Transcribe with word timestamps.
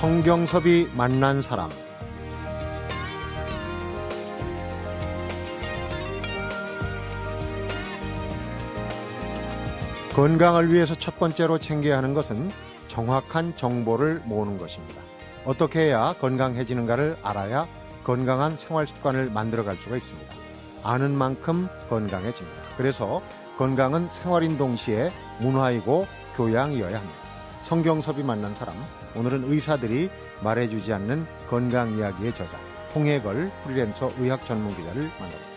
성경섭이 0.00 0.90
만난 0.96 1.42
사람 1.42 1.68
건강을 10.14 10.72
위해서 10.72 10.94
첫 10.94 11.18
번째로 11.18 11.58
챙겨야 11.58 11.96
하는 11.96 12.14
것은 12.14 12.48
정확한 12.86 13.56
정보를 13.56 14.22
모으는 14.24 14.58
것입니다. 14.58 15.02
어떻게 15.44 15.80
해야 15.80 16.14
건강해지는가를 16.20 17.16
알아야 17.24 17.66
건강한 18.04 18.56
생활 18.56 18.86
습관을 18.86 19.30
만들어 19.30 19.64
갈 19.64 19.74
수가 19.74 19.96
있습니다. 19.96 20.32
아는 20.84 21.10
만큼 21.10 21.66
건강해집니다. 21.90 22.62
그래서 22.76 23.20
건강은 23.56 24.10
생활인 24.12 24.58
동시에 24.58 25.10
문화이고 25.40 26.06
교양이어야 26.36 26.98
합니다. 27.00 27.27
성경섭이 27.62 28.22
만난 28.22 28.54
사람, 28.54 28.76
오늘은 29.14 29.44
의사들이 29.44 30.10
말해주지 30.42 30.92
않는 30.92 31.26
건강 31.48 31.96
이야기의 31.98 32.34
저자, 32.34 32.58
홍해걸 32.94 33.50
프리랜서 33.64 34.10
의학 34.18 34.46
전문 34.46 34.74
기자를 34.76 35.10
만납니다. 35.18 35.48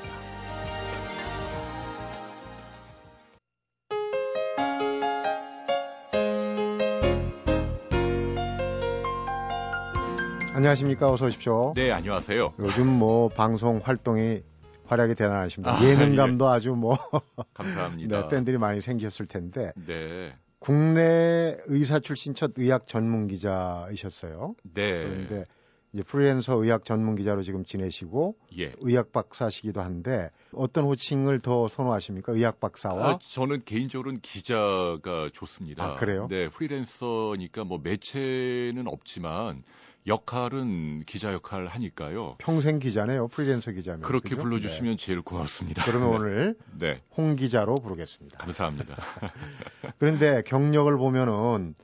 안녕하십니까. 10.54 11.10
어서 11.10 11.26
오십시오. 11.27 11.72
네, 11.76 11.91
안녕하세요. 11.91 12.54
요즘 12.60 12.86
뭐 12.88 13.30
방송 13.30 13.80
활동이 13.84 14.44
활약이 14.86 15.15
대단하십니다. 15.15 15.77
아, 15.77 15.84
예능감도 15.84 16.46
예. 16.46 16.49
아주 16.49 16.71
뭐 16.71 16.98
감사합니다. 17.55 18.21
네, 18.21 18.27
팬들이 18.27 18.58
많이 18.58 18.82
생겼을 18.82 19.26
텐데. 19.27 19.71
네. 19.88 20.36
국내 20.62 21.57
의사 21.65 21.99
출신 21.99 22.35
첫 22.35 22.51
의학 22.55 22.85
전문 22.85 23.27
기자이셨어요. 23.27 24.54
네. 24.76 25.03
그런데 25.03 25.45
이제 25.91 26.03
프리랜서 26.03 26.55
의학 26.55 26.85
전문 26.85 27.15
기자로 27.15 27.41
지금 27.41 27.65
지내시고 27.65 28.35
예. 28.59 28.71
의학 28.77 29.12
박사시기도 29.12 29.81
한데 29.81 30.29
어떤 30.53 30.84
호칭을 30.84 31.40
더 31.40 31.68
선호하십니까? 31.68 32.34
의학 32.34 32.59
박사와 32.59 33.09
아, 33.09 33.20
저는 33.27 33.63
개인적으로는 33.65 34.21
기자가 34.21 35.31
좋습니다. 35.34 35.84
아, 35.84 35.95
그래요? 35.95 36.27
네, 36.29 36.48
프리랜서니까 36.48 37.63
뭐 37.63 37.79
매체는 37.84 38.87
없지만 38.87 39.63
역할은 40.07 41.04
기자 41.05 41.32
역할 41.32 41.68
하니까요. 41.68 42.35
평생 42.40 42.80
기자네요. 42.80 43.27
프리랜서 43.27 43.71
기자면. 43.71 44.02
그렇게 44.02 44.30
그죠? 44.30 44.41
불러주시면 44.41 44.98
네. 44.98 44.98
제일 44.98 45.21
고맙습니다. 45.21 45.85
그러면 45.85 46.10
네. 46.12 46.16
오늘 46.16 46.55
네. 46.77 47.02
홍 47.16 47.35
기자로 47.35 47.76
부르겠습니다. 47.76 48.38
감사합니다. 48.40 48.96
그런데 49.99 50.41
경력을 50.43 50.96
보면은 50.98 51.76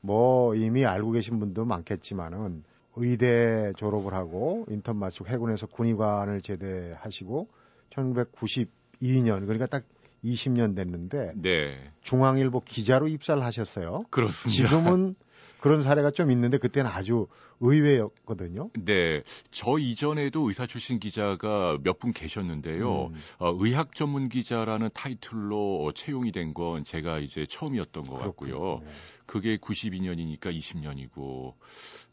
뭐 0.00 0.54
이미 0.54 0.84
알고 0.84 1.12
계신 1.12 1.38
분도 1.38 1.64
많겠지만은 1.64 2.64
의대 2.96 3.72
졸업을 3.76 4.14
하고 4.14 4.66
인턴 4.68 4.96
마치고 4.96 5.28
해군에서 5.28 5.66
군의관을 5.66 6.40
제대하시고 6.40 7.48
1992년 7.90 9.46
그러니까 9.46 9.66
딱 9.66 9.84
20년 10.24 10.74
됐는데 10.76 11.32
네. 11.36 11.78
중앙일보 12.02 12.60
기자로 12.60 13.08
입사를 13.08 13.42
하셨어요. 13.42 14.04
그렇습니다. 14.10 14.68
지금은 14.68 15.14
그런 15.60 15.82
사례가 15.82 16.10
좀 16.10 16.30
있는데 16.30 16.58
그때는 16.58 16.90
아주 16.90 17.26
의외였거든요. 17.60 18.70
네, 18.78 19.22
저 19.50 19.78
이전에도 19.78 20.48
의사 20.48 20.66
출신 20.66 20.98
기자가 20.98 21.78
몇 21.82 21.98
분 22.00 22.12
계셨는데요. 22.14 23.06
음. 23.08 23.14
어, 23.38 23.54
의학 23.58 23.94
전문 23.94 24.28
기자라는 24.30 24.88
타이틀로 24.94 25.92
채용이 25.94 26.32
된 26.32 26.54
건 26.54 26.82
제가 26.84 27.18
이제 27.18 27.46
처음이었던 27.46 28.04
것 28.06 28.18
그렇군요. 28.18 28.52
같고요. 28.76 28.82
그게 29.26 29.56
92년이니까 29.58 30.46
20년이고 30.46 31.54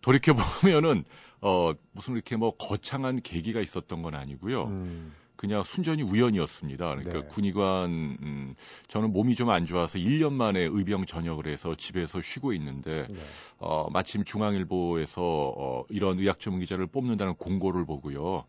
돌이켜 0.01 0.33
보면은 0.35 1.03
어 1.41 1.73
무슨 1.93 2.13
이렇게 2.15 2.35
뭐 2.35 2.51
거창한 2.57 3.21
계기가 3.21 3.61
있었던 3.61 4.01
건 4.01 4.13
아니고요. 4.15 4.63
음. 4.65 5.13
그냥 5.37 5.63
순전히 5.63 6.03
우연이었습니다. 6.03 6.89
그러니까 6.95 7.21
네. 7.21 7.27
군의관 7.27 7.89
음, 8.21 8.55
저는 8.87 9.13
몸이 9.13 9.35
좀 9.35 9.47
안 9.49 9.65
좋아서 9.65 9.97
1년 9.97 10.33
만에 10.33 10.59
의병 10.59 11.05
전역을 11.05 11.47
해서 11.47 11.75
집에서 11.75 12.21
쉬고 12.21 12.51
있는데 12.53 13.07
네. 13.09 13.15
어, 13.59 13.87
마침 13.91 14.23
중앙일보에서 14.25 15.21
어, 15.23 15.83
이런 15.89 16.19
의학 16.19 16.39
전문 16.39 16.59
기자를 16.61 16.87
뽑는다는 16.87 17.35
공고를 17.35 17.85
보고요. 17.85 18.43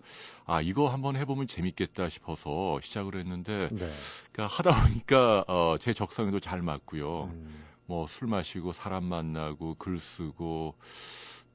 아 0.45 0.61
이거 0.61 0.89
한번 0.89 1.17
해보면 1.17 1.47
재밌겠다 1.47 2.09
싶어서 2.09 2.81
시작을 2.83 3.17
했는데 3.17 3.69
네. 3.71 3.89
그러니까 4.33 4.57
하다 4.57 4.83
보니까 4.83 5.45
어, 5.47 5.77
제 5.79 5.93
적성에도 5.93 6.41
잘 6.41 6.63
맞고요. 6.63 7.31
음. 7.33 7.65
뭐술 7.87 8.29
마시고 8.29 8.73
사람 8.73 9.05
만나고 9.05 9.77
글 9.79 9.99
쓰고 9.99 10.75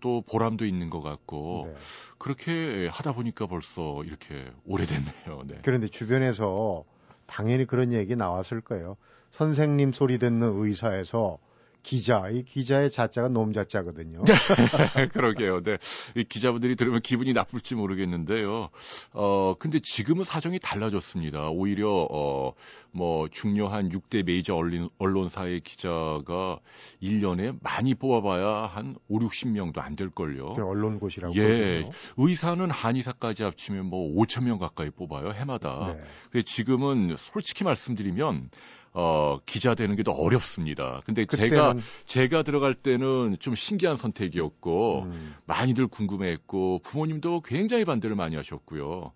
또 0.04 0.20
보람도 0.20 0.66
있는 0.66 0.90
것 0.90 1.02
같고 1.02 1.64
네. 1.68 1.76
그렇게 2.18 2.90
하다 2.92 3.14
보니까 3.14 3.48
벌써 3.48 4.04
이렇게 4.04 4.52
오래됐네요. 4.66 5.44
네. 5.48 5.60
그런데 5.64 5.88
주변에서 5.88 6.84
당연히 7.26 7.66
그런 7.66 7.94
얘기 7.94 8.14
나왔을 8.18 8.60
거예요. 8.60 8.98
선생님 9.32 9.94
소리 9.94 10.18
듣는 10.18 10.62
의사에서 10.62 11.38
기자, 11.84 12.30
이 12.30 12.44
기자의 12.44 12.90
자자가 12.90 13.28
놈자자거든요. 13.28 14.24
그러게요. 15.12 15.62
네. 15.62 15.78
이 16.16 16.24
기자분들이 16.24 16.78
들으면 16.78 17.02
기분이 17.02 17.34
나쁠지 17.34 17.76
모르겠는데요. 17.76 18.70
어, 19.12 19.56
근데 19.60 19.80
지금은 19.82 20.24
사정이 20.24 20.60
달라졌습니다. 20.60 21.50
오히려, 21.50 22.08
어, 22.10 22.54
뭐, 22.92 23.28
중요한 23.28 23.90
6대 23.90 24.24
메이저 24.26 24.56
언론, 24.56 24.90
언론사의 24.98 25.60
기자가 25.60 26.60
1년에 27.02 27.58
많이 27.62 27.96
뽑아봐야 27.96 28.66
한 28.66 28.96
5, 29.10 29.20
60명도 29.20 29.80
안 29.80 29.98
될걸요. 29.98 30.54
언론고시라고. 30.54 31.36
예. 31.36 31.90
의사는 32.16 32.72
한의사까지 32.72 33.44
합치면 33.44 33.88
뭐 33.88 34.10
5천 34.24 34.46
명 34.46 34.58
가까이 34.58 34.90
뽑아요, 34.90 35.32
해마다. 35.32 35.94
네. 35.98 36.04
근데 36.32 36.44
지금은 36.46 37.18
솔직히 37.18 37.66
말씀드리면 37.66 38.50
어, 38.94 39.40
기자 39.46 39.74
되는 39.74 39.96
게 39.96 40.04
더 40.04 40.12
어렵습니다. 40.12 41.02
근데 41.06 41.26
그때는... 41.26 41.50
제가 41.50 41.76
제가 42.06 42.44
들어갈 42.44 42.74
때는 42.74 43.38
좀 43.40 43.56
신기한 43.56 43.96
선택이었고 43.96 45.04
음. 45.04 45.36
많이들 45.46 45.88
궁금해했고 45.88 46.80
부모님도 46.84 47.42
굉장히 47.42 47.86
반대를 47.86 48.16
많이 48.16 48.36
하셨고요. 48.36 49.14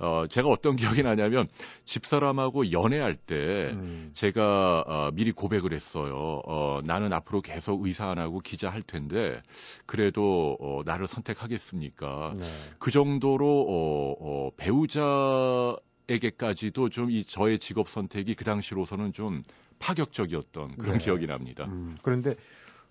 어, 0.00 0.26
제가 0.30 0.48
어떤 0.48 0.76
기억이 0.76 1.02
나냐면 1.02 1.48
집사람하고 1.84 2.70
연애할 2.70 3.16
때 3.16 3.70
음. 3.72 4.10
제가 4.14 4.84
어, 4.86 5.10
미리 5.12 5.32
고백을 5.32 5.72
했어요. 5.72 6.40
어, 6.46 6.80
나는 6.84 7.12
앞으로 7.12 7.40
계속 7.40 7.84
의사 7.84 8.08
안 8.10 8.18
하고 8.18 8.38
기자 8.38 8.68
할 8.70 8.82
텐데 8.82 9.42
그래도 9.86 10.56
어, 10.60 10.82
나를 10.84 11.08
선택하겠습니까? 11.08 12.34
네. 12.36 12.46
그 12.78 12.90
정도로 12.92 13.66
어, 13.68 14.14
어, 14.20 14.50
배우자 14.56 15.74
에게까지도 16.08 16.88
좀 16.88 17.10
이 17.10 17.24
저의 17.24 17.58
직업 17.58 17.88
선택이 17.88 18.34
그 18.34 18.44
당시로서는 18.44 19.12
좀 19.12 19.42
파격적이었던 19.78 20.76
그런 20.76 20.98
네. 20.98 21.04
기억이 21.04 21.26
납니다. 21.26 21.64
음, 21.66 21.96
그런데 22.02 22.34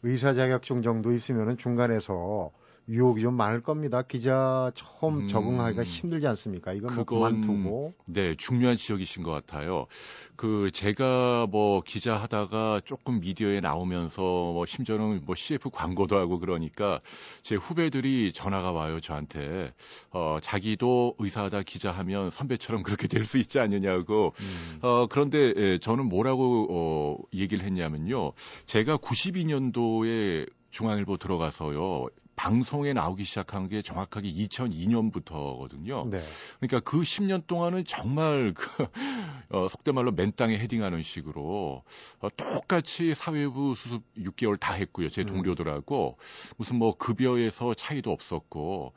의사 0.04 0.34
자격증 0.34 0.82
정도 0.82 1.12
있으면은 1.12 1.58
중간에서 1.58 2.52
유혹이 2.90 3.22
좀 3.22 3.36
많을 3.36 3.62
겁니다. 3.62 4.02
기자 4.02 4.72
처음 4.76 5.20
음, 5.20 5.28
적응하기가 5.28 5.84
힘들지 5.84 6.26
않습니까? 6.28 6.74
이건 6.74 6.96
뭐 6.96 7.04
그건, 7.04 7.62
뭐. 7.64 7.94
네, 8.06 8.36
중요한 8.36 8.78
지역이신 8.78 9.24
것 9.24 9.32
같아요. 9.32 9.88
그 10.36 10.72
제가 10.72 11.48
뭐 11.50 11.82
기자 11.82 12.16
하다가 12.16 12.82
조금 12.86 13.20
미디어에 13.20 13.60
나오면서 13.60 14.22
뭐 14.22 14.66
심지어는 14.66 15.22
뭐 15.26 15.36
CF 15.36 15.70
광고도 15.72 16.18
하고 16.18 16.40
그러니까 16.40 17.02
제 17.42 17.56
후배들이 17.56 18.32
전화가 18.34 18.72
와요 18.72 19.00
저한테 19.00 19.74
어 20.12 20.38
자기도 20.42 21.16
의사하다 21.18 21.64
기자하면 21.64 22.30
선배처럼 22.30 22.84
그렇게 22.84 23.08
될 23.08 23.28
수 23.28 23.38
있지 23.40 23.60
않느냐고 23.60 24.34
음. 24.40 24.80
어 24.82 25.08
그런데 25.10 25.54
예, 25.58 25.78
저는 25.80 26.06
뭐라고 26.06 26.68
어 26.70 27.18
얘기를 27.34 27.66
했냐면요 27.66 28.32
제가 28.66 28.98
92년도에 28.98 30.50
중앙일보 30.72 31.18
들어가서요 31.18 32.08
방송에 32.38 32.94
나오기 32.94 33.26
시작한 33.26 33.68
게 33.68 33.82
정확하게 33.82 34.32
2002년부터거든요. 34.32 36.08
네. 36.08 36.22
그러니까 36.60 36.80
그 36.90 37.02
10년 37.02 37.48
동안은 37.48 37.84
정말 37.86 38.54
그, 38.54 38.70
어, 39.50 39.68
속된 39.68 39.96
말로 39.96 40.12
맨 40.12 40.32
땅에 40.36 40.58
헤딩하는 40.58 41.02
식으로 41.02 41.84
어, 42.20 42.30
똑같이 42.38 43.16
사회부 43.16 43.74
수습 43.76 44.04
6개월 44.18 44.60
다 44.60 44.74
했고요. 44.74 45.10
제 45.10 45.22
음. 45.22 45.26
동료들하고 45.26 46.18
무슨 46.58 46.78
뭐 46.78 46.96
급여에서 46.96 47.74
차이도 47.74 48.12
없었고 48.12 48.94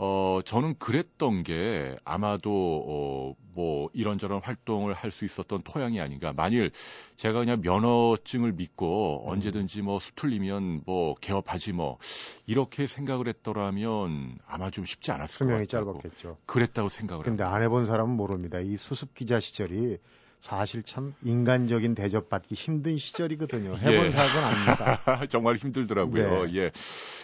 어, 0.00 0.40
저는 0.44 0.78
그랬던 0.78 1.42
게 1.42 1.96
아마도 2.04 2.84
어, 2.86 3.34
뭐 3.54 3.90
이런저런 3.92 4.40
활동을 4.40 4.94
할 4.94 5.10
수 5.10 5.24
있었던 5.24 5.62
토양이 5.64 6.00
아닌가. 6.00 6.32
만일 6.32 6.70
제가 7.16 7.40
그냥 7.40 7.60
면허증을 7.62 8.52
믿고 8.52 9.24
음. 9.26 9.32
언제든지 9.32 9.82
뭐 9.82 9.98
수틀리면 9.98 10.82
뭐 10.86 11.14
개업하지 11.20 11.72
뭐 11.72 11.98
이렇게 12.46 12.86
생각을 12.86 13.26
했더라면 13.26 14.38
아마 14.46 14.70
좀 14.70 14.84
쉽지 14.84 15.10
않았을 15.10 15.46
것 15.46 15.52
같아요. 15.52 15.66
짧았겠죠. 15.66 16.36
그랬다고 16.46 16.88
생각을 16.88 17.24
근데 17.24 17.42
안 17.42 17.60
해본 17.62 17.86
사람은 17.86 18.14
모릅니다. 18.14 18.60
이 18.60 18.76
수습 18.76 19.14
기자 19.14 19.40
시절이 19.40 19.98
사실 20.40 20.82
참 20.82 21.14
인간적인 21.22 21.94
대접받기 21.94 22.54
힘든 22.54 22.96
시절이거든요. 22.96 23.76
해본 23.76 24.06
예. 24.06 24.10
사람은 24.10 24.44
압니다. 24.44 25.26
정말 25.28 25.56
힘들더라고요. 25.56 26.46
네. 26.46 26.56
예. 26.56 26.70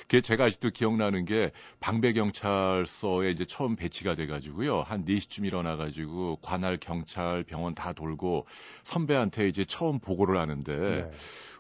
그게 0.02 0.20
제가 0.20 0.44
아직도 0.44 0.70
기억나는 0.70 1.24
게 1.24 1.52
방배경찰서에 1.80 3.30
이제 3.30 3.44
처음 3.46 3.76
배치가 3.76 4.14
돼가지고요. 4.14 4.80
한 4.80 5.04
4시쯤 5.04 5.46
일어나가지고 5.46 6.38
관할 6.42 6.76
경찰 6.76 7.44
병원 7.44 7.74
다 7.74 7.92
돌고 7.92 8.46
선배한테 8.82 9.48
이제 9.48 9.64
처음 9.64 9.98
보고를 9.98 10.38
하는데 10.38 10.76
네. 10.76 11.10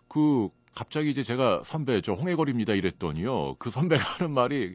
그 0.08 0.48
갑자기 0.74 1.10
이제 1.10 1.22
제가 1.22 1.62
선배 1.64 2.00
저 2.00 2.12
홍해걸입니다 2.12 2.74
이랬더니요. 2.74 3.56
그 3.58 3.70
선배가 3.70 4.02
하는 4.02 4.32
말이 4.32 4.74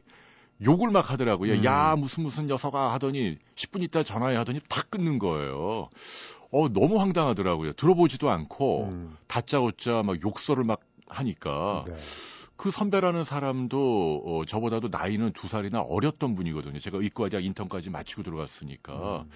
욕을 0.62 0.90
막 0.90 1.10
하더라고요. 1.10 1.54
음. 1.54 1.64
야 1.64 1.96
무슨 1.96 2.22
무슨 2.22 2.46
녀석아 2.46 2.92
하더니 2.92 3.38
10분 3.54 3.82
있다 3.82 4.02
전화해 4.02 4.36
하더니 4.36 4.60
탁 4.68 4.90
끊는 4.90 5.18
거예요. 5.18 5.88
어 6.50 6.68
너무 6.68 6.98
황당하더라고요. 6.98 7.74
들어보지도 7.74 8.30
않고 8.30 8.84
음, 8.84 9.16
다짜고짜 9.26 10.02
막 10.02 10.22
욕설을 10.22 10.64
막 10.64 10.80
하니까 11.06 11.84
네. 11.86 11.94
그 12.56 12.70
선배라는 12.70 13.24
사람도 13.24 14.22
어, 14.26 14.44
저보다도 14.44 14.88
나이는 14.88 15.32
두 15.32 15.48
살이나 15.48 15.80
어렸던 15.80 16.34
분이거든요. 16.34 16.78
제가 16.78 16.98
의과대학 16.98 17.44
인턴까지 17.44 17.88
마치고 17.88 18.22
들어갔으니까 18.22 19.20
음. 19.22 19.30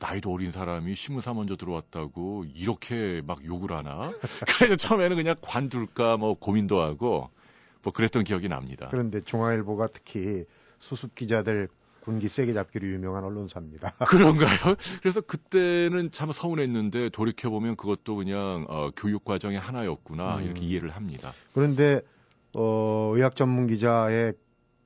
나이도 0.00 0.32
어린 0.32 0.50
사람이 0.50 0.96
신무사 0.96 1.32
먼저 1.32 1.54
들어왔다고 1.56 2.46
이렇게 2.54 3.22
막 3.24 3.44
욕을 3.44 3.72
하나? 3.72 4.10
그래서 4.58 4.74
처음에는 4.74 5.16
그냥 5.16 5.36
관둘까 5.40 6.16
뭐 6.16 6.34
고민도 6.34 6.80
하고 6.80 7.30
뭐 7.82 7.92
그랬던 7.92 8.24
기억이 8.24 8.48
납니다. 8.48 8.88
그런데 8.90 9.20
중앙일보가 9.20 9.88
특히 9.92 10.44
수습 10.80 11.14
기자들 11.14 11.68
군기 12.00 12.28
세게 12.28 12.52
잡기로 12.52 12.86
유명한 12.88 13.24
언론사입니다. 13.24 13.92
그런가요? 14.08 14.76
그래서 15.00 15.20
그때는 15.20 16.10
참 16.10 16.32
서운했는데 16.32 17.10
돌이켜 17.10 17.50
보면 17.50 17.76
그것도 17.76 18.16
그냥 18.16 18.66
어, 18.68 18.90
교육 18.96 19.24
과정의 19.24 19.58
하나였구나 19.58 20.38
음. 20.38 20.44
이렇게 20.44 20.64
이해를 20.64 20.90
합니다. 20.90 21.32
그런데 21.54 22.02
어, 22.54 23.12
의학 23.14 23.36
전문 23.36 23.66
기자의 23.66 24.34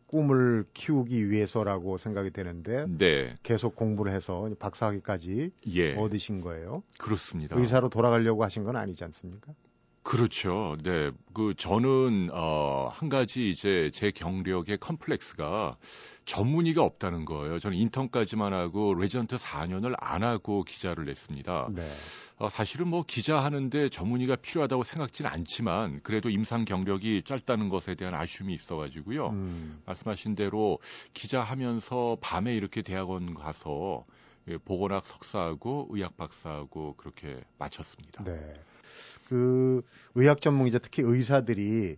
꿈을 0.07 0.65
키우기 0.75 1.29
위해서라고 1.29 1.99
생각이 1.99 2.31
되는데 2.31 2.87
네, 2.87 3.37
계속 3.43 3.75
공부를 3.75 4.13
해서 4.13 4.49
박사학위까지 4.61 5.51
예, 5.75 5.95
얻으신 5.97 6.41
거예요. 6.41 6.85
그렇습니다. 6.99 7.59
의사로 7.59 7.89
돌아가려고 7.89 8.45
하신 8.45 8.63
건 8.63 8.77
아니지 8.77 9.03
않습니까? 9.03 9.53
그렇죠. 10.05 10.77
네. 10.83 11.11
그 11.33 11.55
저는 11.57 12.29
어, 12.31 12.91
한 12.93 13.09
가지 13.09 13.51
이제 13.51 13.91
제 13.95 14.11
경력의 14.11 14.77
컴플렉스가 14.77 15.79
전문의가 16.27 16.85
없다는 16.85 17.25
거예요. 17.25 17.59
저는 17.59 17.77
인턴까지만 17.79 18.53
하고 18.53 18.95
레전트 18.95 19.37
4년을 19.37 19.95
안 19.99 20.23
하고 20.23 20.63
기자를 20.63 21.07
냈습니다. 21.07 21.69
네. 21.75 21.91
어, 22.37 22.51
사실은 22.51 22.89
뭐 22.89 23.03
기자 23.07 23.43
하는데 23.43 23.89
전문의가 23.89 24.37
필요하다고 24.37 24.85
생각지는 24.85 25.31
않지만 25.31 26.01
그래도 26.03 26.29
임상 26.29 26.67
경력이 26.67 27.23
짧다는 27.25 27.71
것에 27.71 27.95
대한 27.95 28.15
아쉬움이 28.15 28.53
있어 28.53 28.77
가지고요. 28.77 29.31
음, 29.31 29.83
말씀하신 29.87 30.35
대로 30.35 30.81
기자 31.15 31.41
하면서 31.41 32.19
밤에 32.21 32.55
이렇게 32.55 32.83
대학원 32.83 33.33
가서 33.33 34.05
예, 34.49 34.59
보건학 34.59 35.07
석사하고 35.07 35.89
의학 35.93 36.19
박사하고 36.19 36.97
그렇게 36.99 37.41
마쳤습니다. 37.59 38.23
네. 38.25 38.55
그 39.29 39.83
의학 40.15 40.41
전문 40.41 40.67
기자 40.67 40.79
특히 40.79 41.03
의사들이 41.03 41.97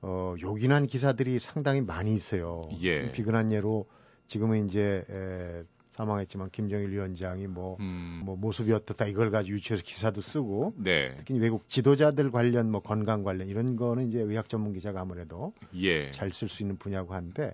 어, 0.00 0.34
요긴한 0.40 0.86
기사들이 0.86 1.38
상당히 1.38 1.80
많이 1.80 2.14
있어요. 2.14 2.62
예. 2.82 3.10
비근한 3.12 3.52
예로 3.52 3.86
지금은 4.28 4.66
이제 4.66 5.04
에, 5.10 5.64
사망했지만 5.98 6.50
김정일 6.50 6.90
위원장이 6.90 7.48
뭐, 7.48 7.76
음, 7.80 8.22
뭐 8.24 8.36
모습이 8.36 8.72
어떻다 8.72 9.06
이걸 9.06 9.32
가지고 9.32 9.56
유치해서 9.56 9.82
기사도 9.84 10.20
쓰고 10.20 10.74
네. 10.76 11.14
특히 11.18 11.40
외국 11.40 11.68
지도자들 11.68 12.30
관련 12.30 12.70
뭐 12.70 12.80
건강 12.80 13.24
관련 13.24 13.48
이런 13.48 13.74
거는 13.74 14.06
이제 14.06 14.20
의학 14.20 14.48
전문 14.48 14.72
기자가 14.72 15.00
아무래도 15.00 15.52
예. 15.74 16.12
잘쓸 16.12 16.48
수 16.48 16.62
있는 16.62 16.76
분야고 16.76 17.14
한데 17.14 17.52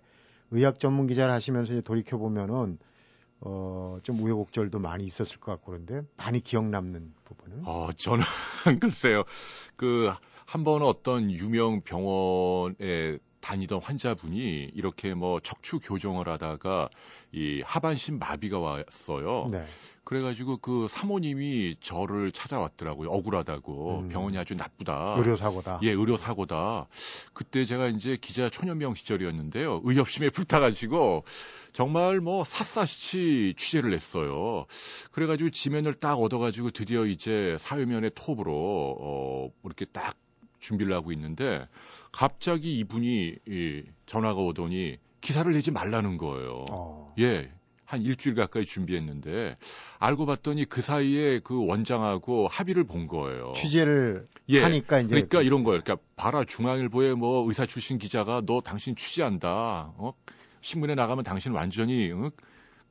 의학 0.51 0.79
전문 0.79 1.07
기자를 1.07 1.33
하시면서 1.33 1.73
이제 1.73 1.81
돌이켜 1.81 2.19
보면은 2.19 2.79
어, 3.41 3.99
좀 4.03 4.21
우여곡절도 4.21 4.79
많이 4.79 5.05
있었을 5.05 5.39
것 5.39 5.53
같고 5.53 5.73
그런데 5.73 6.03
많이 6.17 6.41
기억 6.41 6.67
남는 6.67 7.15
부분은 7.25 7.63
어, 7.65 7.91
저는 7.97 8.25
글쎄요. 8.81 9.25
그 9.77 10.15
한 10.47 10.63
번 10.65 10.83
어떤 10.83 11.31
유명 11.31 11.81
병원에 11.83 13.19
다니던 13.45 13.81
환자분이 13.83 14.71
이렇게 14.75 15.13
뭐 15.13 15.39
척추 15.39 15.79
교정을 15.79 16.29
하다가 16.29 16.89
이 17.33 17.61
하반신 17.63 18.19
마비가 18.19 18.59
왔어요. 18.59 19.49
네. 19.51 19.67
그래가지고 20.05 20.59
그 20.59 20.87
사모님이 20.89 21.77
저를 21.81 22.33
찾아왔더라고요. 22.33 23.11
억울하다고 23.11 24.01
음. 24.01 24.09
병원이 24.09 24.39
아주 24.39 24.55
나쁘다. 24.55 25.17
의료 25.19 25.37
사고다. 25.37 25.81
예, 25.83 25.91
의료 25.91 26.17
사고다. 26.17 26.87
그때 27.35 27.67
제가 27.67 27.89
이제 27.89 28.17
기자 28.19 28.49
초년병 28.49 28.95
시절이었는데요. 28.95 29.83
의협심에 29.85 30.31
불타가지고 30.31 31.25
정말 31.75 32.21
뭐 32.21 32.45
샅샅이 32.45 33.55
취재를 33.59 33.93
했어요. 33.93 34.65
그래가지고 35.13 35.51
지면을 35.51 35.95
딱 35.95 36.15
얻어가지고 36.15 36.71
드디어 36.71 37.05
이제 37.05 37.57
사회면의 37.59 38.13
톱으로 38.15 38.97
어 39.01 39.51
이렇게 39.65 39.85
딱 39.87 40.17
준비를 40.65 40.95
하고 40.95 41.13
있는데 41.13 41.67
갑자기 42.11 42.79
이분이 42.79 43.37
이 43.47 43.83
전화가 44.07 44.41
오더니 44.41 44.99
기사를 45.21 45.53
내지 45.53 45.71
말라는 45.71 46.17
거예요. 46.17 46.65
어. 46.71 47.15
예. 47.19 47.51
한 47.85 48.01
일주일 48.01 48.35
가까이 48.35 48.65
준비했는데 48.65 49.57
알고 49.99 50.25
봤더니 50.25 50.65
그 50.65 50.81
사이에 50.81 51.41
그 51.41 51.67
원장하고 51.67 52.49
합의를 52.49 52.85
본 52.85 53.07
거예요. 53.07 53.53
취재를 53.55 54.27
예. 54.49 54.63
하니까 54.63 55.01
이제 55.01 55.09
그러니까 55.09 55.43
이런 55.43 55.65
거예요. 55.65 55.83
그러니까 55.83 56.05
봐라 56.17 56.45
중앙일보에 56.45 57.13
뭐 57.13 57.47
의사 57.47 57.67
출신 57.67 57.99
기자가 57.99 58.43
너 58.47 58.63
당신 58.63 58.97
취재한다. 58.97 59.93
어? 59.97 60.15
신문에 60.63 60.95
나가면 60.95 61.25
당신 61.25 61.53
완전히 61.53 62.11
어? 62.11 62.31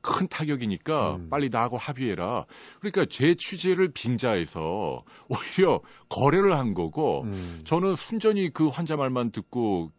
큰 0.04 0.28
타격이니까 0.28 1.16
음. 1.16 1.30
빨리 1.30 1.48
나하고 1.48 1.78
합의해라. 1.78 2.44
그러니까 2.78 3.06
제 3.06 3.34
취재를 3.34 3.88
빙자해서 3.88 5.02
오히려 5.28 5.80
거래를 6.10 6.56
한 6.56 6.74
거고 6.74 7.22
음, 7.22 7.62
저는 7.64 7.96
순전히 7.96 8.50
그 8.52 8.68
환자 8.68 8.96
말만 8.96 9.30
듣고 9.32 9.90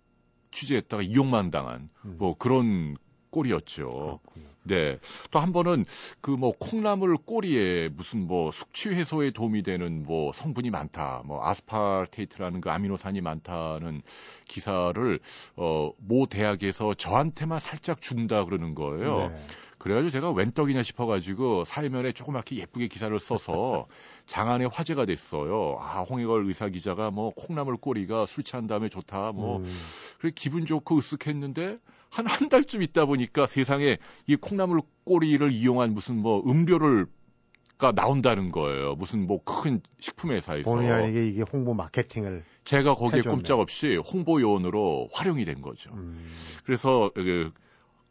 취재했다가 0.51 1.01
이용만 1.03 1.49
당한 1.49 1.89
음, 2.05 2.15
뭐 2.19 2.35
그런 2.37 2.95
꼴이었죠. 3.31 3.89
그렇군요. 3.89 4.45
네. 4.63 4.97
또 5.31 5.39
한 5.39 5.51
번은 5.53 5.85
그 6.21 6.31
뭐 6.31 6.51
콩나물 6.57 7.17
꼬리에 7.17 7.89
무슨 7.89 8.25
뭐 8.27 8.51
숙취 8.51 8.89
해소에 8.89 9.31
도움이 9.31 9.63
되는 9.63 10.03
뭐 10.03 10.31
성분이 10.33 10.69
많다. 10.69 11.23
뭐 11.25 11.45
아스파르테이트라는 11.45 12.61
그 12.61 12.69
아미노산이 12.69 13.21
많다는 13.21 14.01
기사를 14.47 15.19
어모 15.55 16.27
대학에서 16.29 16.93
저한테만 16.93 17.59
살짝 17.59 18.01
준다 18.01 18.45
그러는 18.45 18.75
거예요. 18.75 19.29
네. 19.29 19.37
그래가지고 19.85 20.09
제가 20.09 20.31
웬 20.31 20.51
떡이냐 20.51 20.81
싶어가지고 20.81 21.63
사회면에 21.63 22.11
조그맣게 22.11 22.55
예쁘게 22.57 22.87
기사를 22.87 23.17
써서 23.19 23.85
장안의 24.25 24.69
화제가 24.73 25.05
됐어요. 25.05 25.77
아 25.79 26.01
홍해걸 26.01 26.47
의사 26.47 26.69
기자가 26.69 27.11
뭐 27.11 27.31
콩나물 27.35 27.77
꼬리가 27.77 28.25
술 28.25 28.43
취한 28.43 28.65
다음에 28.65 28.89
좋다. 28.89 29.31
뭐 29.33 29.57
음, 29.59 29.71
그래 30.19 30.31
기분 30.33 30.65
좋고 30.65 30.99
으쓱했는데 30.99 31.79
한 32.09 32.25
한 32.25 32.49
달쯤 32.49 32.81
있다 32.81 33.05
보니까 33.05 33.45
세상에 33.45 33.97
이 34.25 34.35
콩나물 34.35 34.81
꼬리를 35.03 35.51
이용한 35.51 35.93
무슨 35.93 36.15
뭐 36.17 36.41
음료를 36.49 37.05
가 37.77 37.91
나온다는 37.91 38.51
거예요. 38.51 38.95
무슨 38.95 39.27
뭐 39.27 39.37
큰 39.43 39.81
식품 39.99 40.31
회사에서 40.31 40.71
본의 40.71 40.89
아니게 40.91 41.27
이게 41.27 41.43
홍보 41.43 41.75
마케팅을 41.75 42.43
제가 42.63 42.95
거기에 42.95 43.19
해줬네. 43.19 43.35
꼼짝없이 43.35 43.97
홍보 43.97 44.41
요원으로 44.41 45.09
활용이 45.13 45.45
된 45.45 45.61
거죠. 45.61 45.91
음, 45.93 46.27
그래서 46.65 47.11
그 47.13 47.51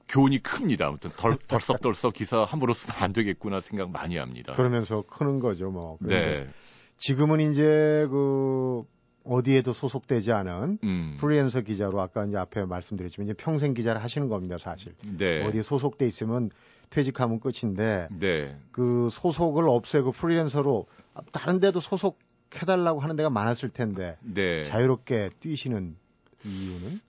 교훈이 0.09 0.39
큽니다. 0.39 0.87
아무튼 0.87 1.11
덜, 1.17 1.37
덜썩덜썩 1.49 2.15
기사 2.15 2.45
함부로 2.45 2.73
쓰면 2.73 2.97
안 3.03 3.13
되겠구나 3.13 3.61
생각 3.61 3.91
많이 3.91 4.17
합니다. 4.17 4.53
그러면서 4.53 5.03
크는 5.03 5.41
거죠, 5.41 5.71
뭐. 5.71 5.99
네. 6.01 6.49
지금은 6.97 7.41
이제 7.41 8.07
그 8.11 8.83
어디에도 9.25 9.73
소속되지 9.73 10.33
않은 10.33 10.79
음. 10.85 11.17
프리랜서 11.19 11.63
기자로 11.63 12.01
아까 12.01 12.25
이제 12.25 12.37
앞에 12.37 12.65
말씀드렸지만 12.65 13.27
이제 13.27 13.35
평생 13.35 13.75
기자를 13.75 14.03
하시는 14.03 14.29
겁니다, 14.29 14.59
사실. 14.59 14.95
네. 15.17 15.45
어디에 15.45 15.63
소속돼 15.63 16.07
있으면 16.07 16.51
퇴직하면 16.91 17.41
끝인데 17.41 18.09
네. 18.21 18.57
그 18.71 19.09
소속을 19.11 19.69
없애고 19.69 20.13
프리랜서로 20.13 20.87
다른 21.33 21.59
데도 21.59 21.81
소속해달라고 21.81 23.01
하는 23.01 23.17
데가 23.17 23.31
많았을 23.31 23.71
텐데 23.71 24.17
네. 24.21 24.65
자유롭게 24.65 25.31
뛰시는 25.41 25.97
이유는 26.45 27.01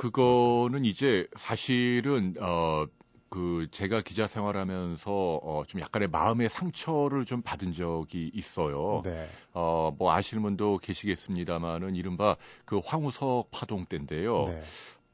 그거는 0.00 0.84
이제 0.84 1.26
사실은 1.36 2.34
어. 2.40 2.86
그 3.32 3.68
제가 3.70 4.00
기자 4.00 4.26
생활하면서 4.26 5.12
어, 5.12 5.62
좀 5.68 5.80
약간의 5.80 6.08
마음의 6.08 6.48
상처를 6.48 7.24
좀 7.24 7.42
받은 7.42 7.72
적이 7.74 8.28
있어요. 8.34 9.02
네. 9.04 9.28
어, 9.52 9.94
뭐 9.96 10.12
아시는 10.12 10.42
분도 10.42 10.78
계시겠습니다만은 10.78 11.94
이른바 11.94 12.34
그 12.64 12.80
황우석 12.84 13.52
파동 13.52 13.86
때인데요. 13.86 14.46
네. 14.48 14.62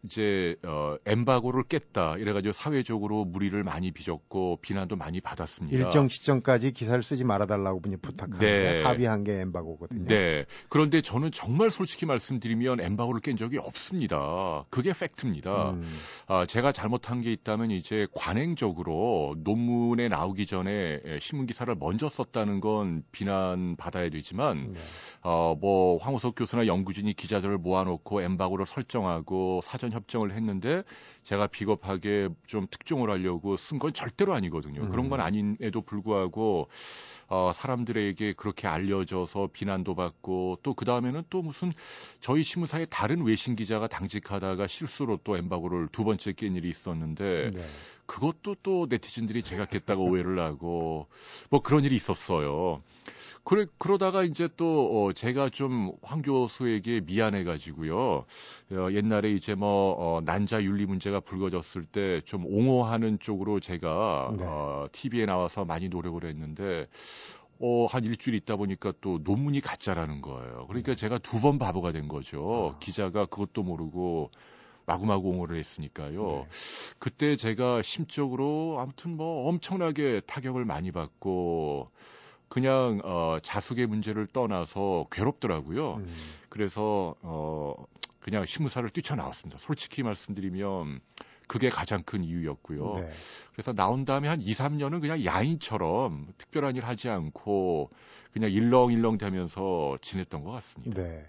이제 0.07 0.57
어 0.65 0.97
엠바고를 1.05 1.65
깼다 1.65 2.17
이래가지고 2.17 2.53
사회적으로 2.53 3.25
무리를 3.25 3.63
많이 3.65 3.91
빚었고 3.91 4.59
비난도 4.63 4.97
많이 4.97 5.21
받았습니다. 5.21 5.77
일정 5.77 6.09
시점까지 6.09 6.73
기사를 6.73 7.03
쓰지 7.03 7.25
말아달라고 7.25 7.81
분이 7.81 7.97
부탁하는데 7.97 8.47
네. 8.47 8.83
합의한 8.83 9.25
게 9.25 9.41
엠바고거든요. 9.41 10.07
네. 10.07 10.45
그런데 10.69 11.03
저는 11.03 11.33
정말 11.33 11.71
솔직히 11.71 12.07
말씀드리면 12.07 12.81
엠바고를 12.81 13.21
깬 13.21 13.37
적이 13.37 13.59
없습니다. 13.59 14.65
그게 14.71 14.93
팩트입니다. 14.93 15.71
음. 15.71 15.85
아, 16.29 16.47
제가 16.47 16.73
잘못한 16.73 17.21
게 17.21 17.33
있다면 17.33 17.71
이제 17.71 18.07
관행적으로 18.15 19.35
논문에 19.39 20.09
나오기 20.09 20.47
전에 20.47 21.01
신문 21.21 21.47
기사를 21.47 21.75
먼저 21.79 22.09
썼다는 22.09 22.61
건 22.61 23.03
비난 23.11 23.77
받아야 23.77 24.09
되지만 24.11 24.73
네. 24.73 24.81
어 25.23 25.57
뭐 25.61 25.97
황우석 25.99 26.35
교수나 26.37 26.67
연구진이 26.67 27.15
기자들을 27.15 27.59
모아놓고 27.59 28.21
엠바고를 28.23 28.67
설정하고 28.67 29.61
사전 29.63 29.91
협정을 29.97 30.33
했는데 30.33 30.83
제가 31.25 31.49
비겁하게 31.49 32.29
좀 32.47 32.67
특종을 32.71 33.11
하려고 33.11 33.57
쓴 33.57 33.79
건 33.79 33.93
절대로 33.93 34.33
아니거든요. 34.35 34.83
음. 34.83 34.91
그런 34.91 35.09
건 35.09 35.21
아닌에도 35.21 35.81
불구하고 35.83 36.69
어, 37.29 37.51
사람들에게 37.53 38.35
그렇게 38.35 38.69
알려져서 38.69 39.49
비난도 39.53 39.95
받고 39.97 40.59
또 40.63 40.77
그 40.77 40.85
다음에는 40.85 41.25
또 41.31 41.43
무슨 41.43 41.73
저희 42.21 42.45
신문사의 42.45 42.87
다른 42.91 43.25
외신 43.25 43.57
기자가 43.57 43.89
당직하다가 43.89 44.67
실수로 44.67 45.19
또 45.25 45.37
엠바고를 45.39 45.89
두 45.91 46.05
번째 46.05 46.33
깬 46.33 46.55
일이 46.55 46.69
있었는데 46.69 47.51
네. 47.55 47.63
그것도 48.07 48.57
또 48.63 48.87
네티즌들이 48.89 49.43
제가 49.43 49.65
깼다고 49.67 50.05
오해를 50.11 50.39
하고 50.41 51.07
뭐 51.51 51.61
그런 51.63 51.85
일이 51.85 51.97
있었어요. 51.97 52.83
그래 53.45 53.67
그러다가 53.79 54.25
이제 54.25 54.49
또 54.57 55.07
어, 55.07 55.13
제가 55.13 55.49
좀 55.51 55.93
황 56.03 56.23
교수에게 56.23 57.01
미안해 57.05 57.45
가지고요. 57.45 58.25
어, 58.73 58.89
옛날에 58.93 59.31
이제 59.33 59.55
뭐 59.55 59.95
어, 59.99 60.21
난자 60.25 60.63
윤리 60.65 60.87
문제가 60.87 61.21
불거졌을 61.21 61.85
때 61.85 62.21
좀 62.25 62.45
옹호하는 62.47 63.19
쪽으로 63.21 63.61
제가 63.61 64.35
네. 64.37 64.45
어, 64.47 64.89
TV에 64.93 65.27
나와서 65.27 65.65
많이 65.65 65.89
노력을 65.89 66.25
했는데 66.25 66.87
어, 67.59 67.87
한 67.87 68.05
일주일 68.05 68.37
있다 68.37 68.57
보니까 68.57 68.93
또 69.01 69.19
논문이 69.23 69.61
가짜라는 69.61 70.21
거예요. 70.23 70.67
그러니까 70.69 70.93
네. 70.93 70.97
제가 70.97 71.19
두 71.19 71.41
번 71.41 71.59
바보가 71.59 71.93
된 71.93 72.09
거죠. 72.09 72.75
아. 72.77 72.79
기자가 72.81 73.27
그것도 73.27 73.63
모르고 73.63 74.31
마구마구 74.87 75.29
옹호를 75.31 75.59
했으니까요. 75.59 76.27
네. 76.27 76.49
그때 76.99 77.37
제가 77.37 77.83
심적으로 77.83 78.79
아무튼 78.81 79.17
뭐 79.17 79.49
엄청나게 79.49 80.23
타격을 80.27 80.65
많이 80.65 80.93
받고 80.93 81.91
그냥 82.49 83.01
어 83.05 83.39
자숙의 83.43 83.87
문제를 83.87 84.27
떠나서 84.29 85.09
괴롭더라고요. 85.11 85.95
음. 85.97 86.15
그래서 86.49 87.15
어 87.23 87.75
그냥 88.21 88.47
신문사를 88.47 88.89
뛰쳐나왔습니다. 88.91 89.59
솔직히 89.59 90.03
말씀드리면 90.03 91.01
그게 91.49 91.69
가장 91.69 92.03
큰 92.03 92.25
이유였고요. 92.25 92.95
네. 92.97 93.11
그래서 93.53 93.73
나온 93.73 94.05
다음에 94.05 94.29
한 94.29 94.41
2, 94.41 94.53
3년은 94.53 95.01
그냥 95.01 95.25
야인처럼 95.25 96.27
특별한 96.39 96.77
일 96.77 96.85
하지 96.85 97.09
않고 97.09 97.91
그냥 98.33 98.51
일렁일렁 98.51 99.19
되면서 99.19 99.97
지냈던 100.03 100.43
것 100.43 100.51
같습니다. 100.53 101.03
네. 101.03 101.25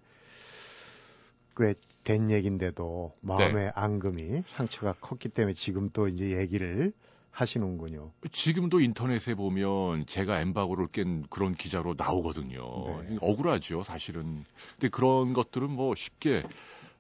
꽤 1.56 1.74
된 2.08 2.32
얘긴데도 2.32 3.18
마음의 3.20 3.54
네. 3.54 3.72
앙금이 3.76 4.44
상처가 4.56 4.94
컸기 5.02 5.28
때문에 5.28 5.54
지금 5.54 5.90
또 5.92 6.08
이제 6.08 6.38
얘기를 6.38 6.94
하시는군요. 7.32 8.14
지금도 8.32 8.80
인터넷에 8.80 9.36
보면 9.36 10.06
제가 10.06 10.40
엠바고를 10.40 10.88
깬 10.88 11.26
그런 11.30 11.54
기자로 11.54 11.96
나오거든요. 11.98 13.02
네. 13.10 13.18
억울하죠, 13.20 13.84
사실은. 13.84 14.46
근데 14.80 14.88
그런 14.88 15.34
것들은 15.34 15.70
뭐 15.70 15.96
쉽게 15.96 16.44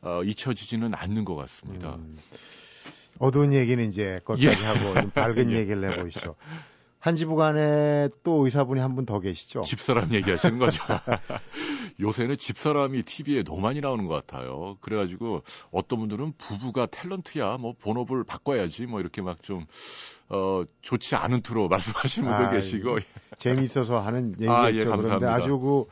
어, 0.01 0.23
잊혀지지는 0.25 0.93
않는 0.93 1.23
것 1.23 1.35
같습니다. 1.35 1.95
음. 1.95 2.17
어두운 3.17 3.53
얘기는 3.53 3.81
이제 3.87 4.19
거기까지 4.25 4.61
예. 4.61 4.65
하고 4.65 5.01
좀 5.01 5.09
밝은 5.11 5.51
예. 5.55 5.59
얘기를 5.59 5.89
해보시죠. 5.89 6.35
한 7.07 7.15
지부간에 7.15 8.09
또 8.23 8.43
의사분이 8.45 8.79
한 8.81 8.95
분 8.95 9.05
더 9.05 9.19
계시죠? 9.19 9.61
집사람 9.61 10.13
얘기하시는 10.13 10.59
거죠. 10.59 10.81
요새는 12.01 12.37
집사람이 12.37 13.03
TV에 13.03 13.43
너무 13.43 13.61
많이 13.61 13.79
나오는 13.79 14.05
것 14.07 14.13
같아요. 14.25 14.77
그래가지고 14.81 15.41
어떤 15.71 15.99
분들은 15.99 16.33
부부가 16.37 16.85
탤런트야, 16.87 17.59
뭐 17.59 17.73
본업을 17.79 18.23
바꿔야지, 18.23 18.85
뭐 18.87 18.99
이렇게 18.99 19.21
막 19.21 19.41
좀, 19.43 19.65
어, 20.29 20.63
좋지 20.81 21.15
않은 21.15 21.41
투로 21.41 21.67
말씀하시는 21.69 22.27
분도 22.29 22.45
아, 22.47 22.49
계시고. 22.51 22.97
재미있어서 23.37 23.99
하는 23.99 24.31
얘기겠죠. 24.31 24.51
아, 24.51 24.71
예, 24.71 24.83
감사합니다. 24.85 25.17
그런데 25.17 25.25
아주 25.27 25.59
그 25.59 25.85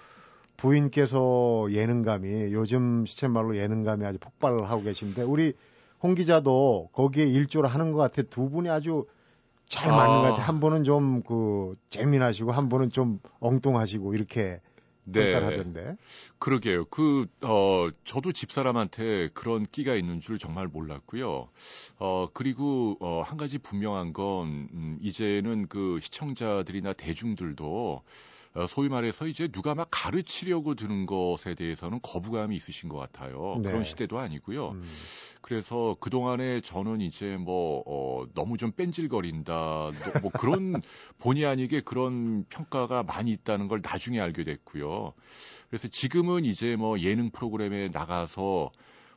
부인께서 0.58 1.68
예능감이, 1.72 2.54
요즘 2.54 3.06
시쳇말로 3.06 3.56
예능감이 3.58 4.06
아주 4.06 4.18
폭발을 4.20 4.70
하고 4.70 4.84
계신데, 4.84 5.22
우리 5.24 5.54
홍 6.02 6.16
기자도 6.16 6.90
거기에 6.94 7.26
일조를 7.26 7.70
하는 7.70 7.92
것 7.92 8.00
같아. 8.00 8.22
두 8.24 8.50
분이 8.50 8.70
아주 8.70 9.06
잘 9.68 9.90
맞는 9.90 10.16
아. 10.16 10.22
것 10.22 10.28
같아요. 10.30 10.46
한 10.46 10.60
분은 10.60 10.84
좀 10.84 11.24
그 11.24 11.76
재미나시고 11.90 12.52
한 12.52 12.70
분은 12.70 12.92
좀 12.92 13.20
엉뚱하시고 13.40 14.14
이렇게 14.14 14.62
네. 15.06 15.34
하던데. 15.34 15.96
그러게요. 16.40 16.86
그, 16.86 17.28
어, 17.42 17.90
저도 18.06 18.32
집사람한테 18.32 19.30
그런 19.34 19.66
끼가 19.72 19.94
있는 19.94 20.20
줄 20.20 20.40
정말 20.40 20.68
몰랐고요. 20.68 21.50
어, 22.00 22.28
그리고, 22.34 22.98
어, 23.00 23.22
한 23.22 23.38
가지 23.38 23.60
분명한 23.60 24.14
건, 24.14 24.68
음, 24.74 24.98
이제는 25.02 25.68
그 25.68 26.00
시청자들이나 26.02 26.94
대중들도 26.94 27.66
어, 27.66 28.02
소위 28.70 28.88
말해서 28.88 29.28
이제 29.28 29.50
누가 29.50 29.76
막 29.76 29.90
가르치려고 29.92 30.76
드는 30.76 31.06
것에 31.06 31.56
대해서는 31.56 32.00
거부감이 32.02 32.56
있으신 32.56 32.88
것 32.88 32.98
같아요. 32.98 33.60
네. 33.62 33.70
그런 33.70 33.84
시대도 33.84 34.18
아니고요. 34.18 34.70
음. 34.70 34.84
그래서 35.42 35.96
그동안에 36.00 36.62
저는 36.62 37.02
이제 37.02 37.38
뭐, 37.38 37.84
어, 37.86 38.26
너무 38.34 38.58
좀 38.58 38.72
뺀질거린다. 38.72 39.92
뭐 40.22 40.32
그런 40.32 40.82
본의 41.20 41.46
아니게 41.46 41.82
그런 41.82 42.46
평가가 42.50 43.04
많이 43.04 43.32
있다는 43.32 43.68
걸 43.68 43.82
나중에 43.84 44.20
알게 44.20 44.44
됐고요. 44.44 45.14
그래서 45.70 45.88
지금은 45.88 46.46
이제 46.46 46.76
뭐 46.76 47.00
예능 47.00 47.30
프로그램에 47.30 47.90
나가서 47.90 48.72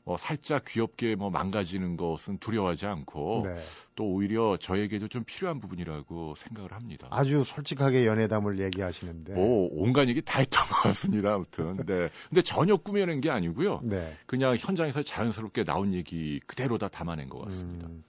뭐 0.05 0.17
살짝 0.17 0.65
귀엽게 0.65 1.15
뭐 1.17 1.31
망가지는 1.31 1.97
것은 1.97 2.39
두려워하지 2.39 2.87
않고 2.87 3.43
네. 3.47 3.57
또 3.95 4.05
오히려 4.05 4.57
저에게도 4.57 5.09
좀 5.09 5.25
필요한 5.25 5.61
부분이라고 5.61 6.35
생각을 6.37 6.73
합니다. 6.73 7.09
아주 7.11 7.45
솔직하게 7.45 8.07
연애담을 8.07 8.61
얘기하시는데. 8.61 9.35
뭐 9.35 9.69
온갖 9.73 10.09
얘기 10.09 10.23
다 10.23 10.39
했던 10.39 10.65
것 10.67 10.83
같습니다. 10.85 11.35
아무튼. 11.35 11.77
네. 11.85 12.09
근데 12.29 12.43
전혀 12.43 12.77
꾸며낸 12.77 13.21
게 13.21 13.31
아니고요. 13.31 13.81
네. 13.83 14.17
그냥 14.27 14.57
현장에서 14.59 15.03
자연스럽게 15.03 15.65
나온 15.65 15.93
얘기 15.95 16.41
그대로 16.47 16.79
다 16.79 16.89
담아낸 16.89 17.29
것 17.29 17.41
같습니다. 17.41 17.87
음. 17.89 18.05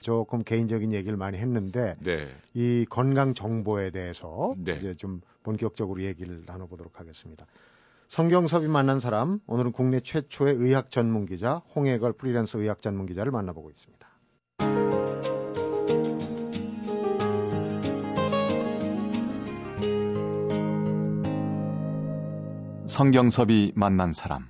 조금 0.00 0.42
개인적인 0.44 0.92
얘기를 0.92 1.16
많이 1.16 1.38
했는데 1.38 1.94
네. 2.00 2.28
이 2.52 2.84
건강 2.90 3.32
정보에 3.32 3.90
대해서 3.90 4.54
네. 4.58 4.76
이제 4.76 4.94
좀 4.94 5.22
본격적으로 5.42 6.02
얘기를 6.02 6.42
나눠보도록 6.44 7.00
하겠습니다. 7.00 7.46
성경섭이 8.08 8.68
만난 8.68 9.00
사람, 9.00 9.40
오늘은 9.46 9.72
국내 9.72 10.00
최초의 10.00 10.54
의학 10.54 10.90
전문 10.90 11.26
기자, 11.26 11.62
홍해걸 11.74 12.14
프리랜서 12.14 12.60
의학 12.60 12.80
전문 12.80 13.06
기자를 13.06 13.32
만나보고 13.32 13.70
있습니다. 13.70 14.08
성경섭이 22.86 23.72
만난 23.74 24.12
사람. 24.12 24.48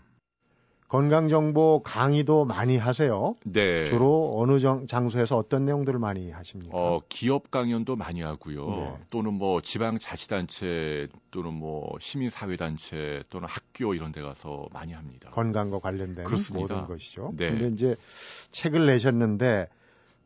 건강 0.94 1.28
정보 1.28 1.82
강의도 1.82 2.44
많이 2.44 2.76
하세요. 2.76 3.34
네. 3.44 3.86
주로 3.86 4.30
어느 4.36 4.60
정, 4.60 4.86
장소에서 4.86 5.36
어떤 5.36 5.64
내용들을 5.64 5.98
많이 5.98 6.30
하십니까? 6.30 6.70
어, 6.72 7.00
기업 7.08 7.50
강연도 7.50 7.96
많이 7.96 8.22
하고요. 8.22 8.66
네. 8.68 8.94
또는 9.10 9.34
뭐 9.34 9.60
지방 9.60 9.98
자치단체 9.98 11.08
또는 11.32 11.52
뭐 11.52 11.96
시민 11.98 12.30
사회 12.30 12.56
단체 12.56 13.24
또는 13.28 13.48
학교 13.48 13.94
이런 13.94 14.12
데 14.12 14.22
가서 14.22 14.68
많이 14.72 14.92
합니다. 14.92 15.30
건강과 15.32 15.80
관련된 15.80 16.26
그렇습니다. 16.26 16.74
모든 16.76 16.86
것이죠. 16.86 17.32
네. 17.36 17.50
근데 17.50 17.66
이제 17.70 17.96
책을 18.52 18.86
내셨는데 18.86 19.66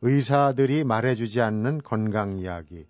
의사들이 0.03 0.83
말해주지 0.83 1.41
않는 1.41 1.81
건강 1.83 2.37
이야기. 2.37 2.85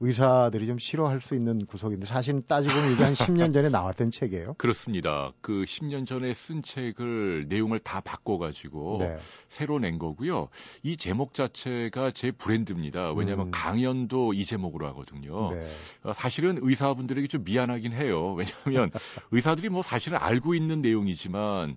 의사들이 0.00 0.66
좀 0.66 0.78
싫어할 0.78 1.20
수 1.20 1.34
있는 1.34 1.66
구석인데 1.66 2.06
사실 2.06 2.40
따지고 2.46 2.74
보면 2.74 2.92
이게 2.92 3.02
한 3.02 3.14
10년 3.14 3.52
전에 3.52 3.68
나왔던 3.68 4.10
책이에요. 4.10 4.54
그렇습니다. 4.58 5.32
그 5.40 5.64
10년 5.64 6.06
전에 6.06 6.32
쓴 6.34 6.62
책을 6.62 7.46
내용을 7.48 7.80
다 7.80 8.00
바꿔가지고 8.00 8.98
네. 9.00 9.16
새로 9.48 9.78
낸 9.78 9.98
거고요. 9.98 10.48
이 10.82 10.96
제목 10.96 11.34
자체가 11.34 12.12
제 12.12 12.30
브랜드입니다. 12.30 13.12
왜냐하면 13.12 13.48
음. 13.48 13.50
강연도 13.50 14.34
이 14.34 14.44
제목으로 14.44 14.86
하거든요. 14.88 15.52
네. 15.52 15.66
어, 16.04 16.12
사실은 16.12 16.58
의사분들에게 16.60 17.26
좀 17.26 17.44
미안하긴 17.44 17.92
해요. 17.92 18.34
왜냐하면 18.34 18.90
의사들이 19.32 19.68
뭐 19.68 19.82
사실은 19.82 20.18
알고 20.18 20.54
있는 20.54 20.80
내용이지만 20.80 21.76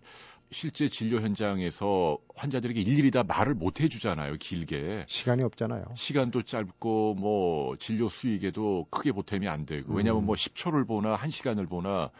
실제 0.51 0.89
진료 0.89 1.21
현장에서 1.21 2.17
환자들에게 2.35 2.81
일일이 2.81 3.09
다 3.09 3.23
말을 3.23 3.53
못 3.53 3.79
해주잖아요, 3.79 4.35
길게. 4.37 5.05
시간이 5.07 5.43
없잖아요. 5.43 5.85
시간도 5.95 6.43
짧고, 6.43 7.15
뭐, 7.15 7.77
진료 7.77 8.09
수익에도 8.09 8.85
크게 8.89 9.13
보탬이 9.13 9.47
안 9.47 9.65
되고, 9.65 9.93
왜냐하면 9.93 10.23
음. 10.23 10.25
뭐 10.25 10.35
10초를 10.35 10.85
보나 10.85 11.15
1시간을 11.15 11.69
보나 11.69 12.11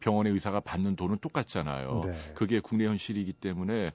병원의 0.00 0.32
의사가 0.32 0.60
받는 0.60 0.96
돈은 0.96 1.18
똑같잖아요. 1.18 2.02
네. 2.06 2.14
그게 2.34 2.60
국내 2.60 2.86
현실이기 2.86 3.34
때문에 3.34 3.92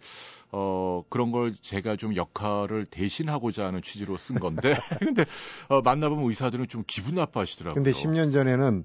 어 0.51 1.03
그런 1.09 1.31
걸 1.31 1.55
제가 1.61 1.95
좀 1.95 2.15
역할을 2.15 2.85
대신하고자 2.85 3.65
하는 3.65 3.81
취지로 3.81 4.15
쓴 4.15 4.39
건데 4.39 4.73
근데 4.99 5.25
어, 5.67 5.81
만나보면 5.81 6.25
의사들은 6.25 6.67
좀 6.67 6.83
기분 6.85 7.15
나빠하시더라고요. 7.15 7.83
근데 7.83 7.91
10년 7.91 8.31
전에는 8.31 8.83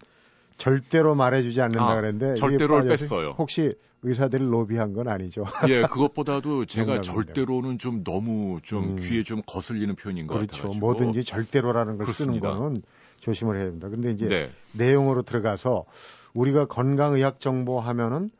절대로 0.56 1.14
말해주지 1.14 1.60
않는다 1.60 1.90
아, 1.90 1.94
그랬는데 1.96 2.34
절대로를 2.36 2.88
뺐어요. 2.88 3.34
혹시 3.38 3.72
의사들을 4.02 4.52
로비한 4.52 4.94
건 4.94 5.08
아니죠. 5.08 5.44
예, 5.68 5.82
그것보다도 5.82 6.66
제가 6.66 7.02
절대로는 7.02 7.78
좀 7.78 8.02
너무 8.02 8.58
좀 8.62 8.90
음. 8.90 8.96
귀에 8.96 9.22
좀 9.22 9.42
거슬리는 9.44 9.94
표현인 9.94 10.26
것 10.26 10.34
그렇죠. 10.34 10.62
같아요. 10.62 10.78
뭐든지 10.78 11.24
절대로라는 11.24 11.96
걸 11.96 12.06
그렇습니다. 12.06 12.48
쓰는 12.48 12.60
거는 12.60 12.82
조심을 13.20 13.56
해야 13.56 13.64
됩니다. 13.66 13.88
근데 13.88 14.10
이제 14.10 14.28
네. 14.28 14.50
내용으로 14.72 15.22
들어가서 15.22 15.84
우리가 16.32 16.66
건강의학 16.66 17.40
정보 17.40 17.78
하면은 17.80 18.30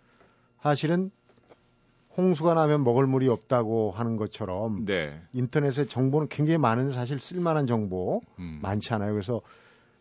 사실은 0.63 1.11
홍수가 2.17 2.55
나면 2.55 2.83
먹을 2.83 3.07
물이 3.07 3.29
없다고 3.29 3.93
하는 3.93 4.17
것처럼 4.17 4.85
네. 4.85 5.21
인터넷에 5.33 5.85
정보는 5.85 6.29
굉장히 6.29 6.59
많은데 6.59 6.95
사실 6.95 7.21
쓸만한 7.21 7.67
정보 7.67 8.21
음. 8.39 8.59
많지 8.63 8.93
않아요. 8.95 9.13
그래서 9.13 9.43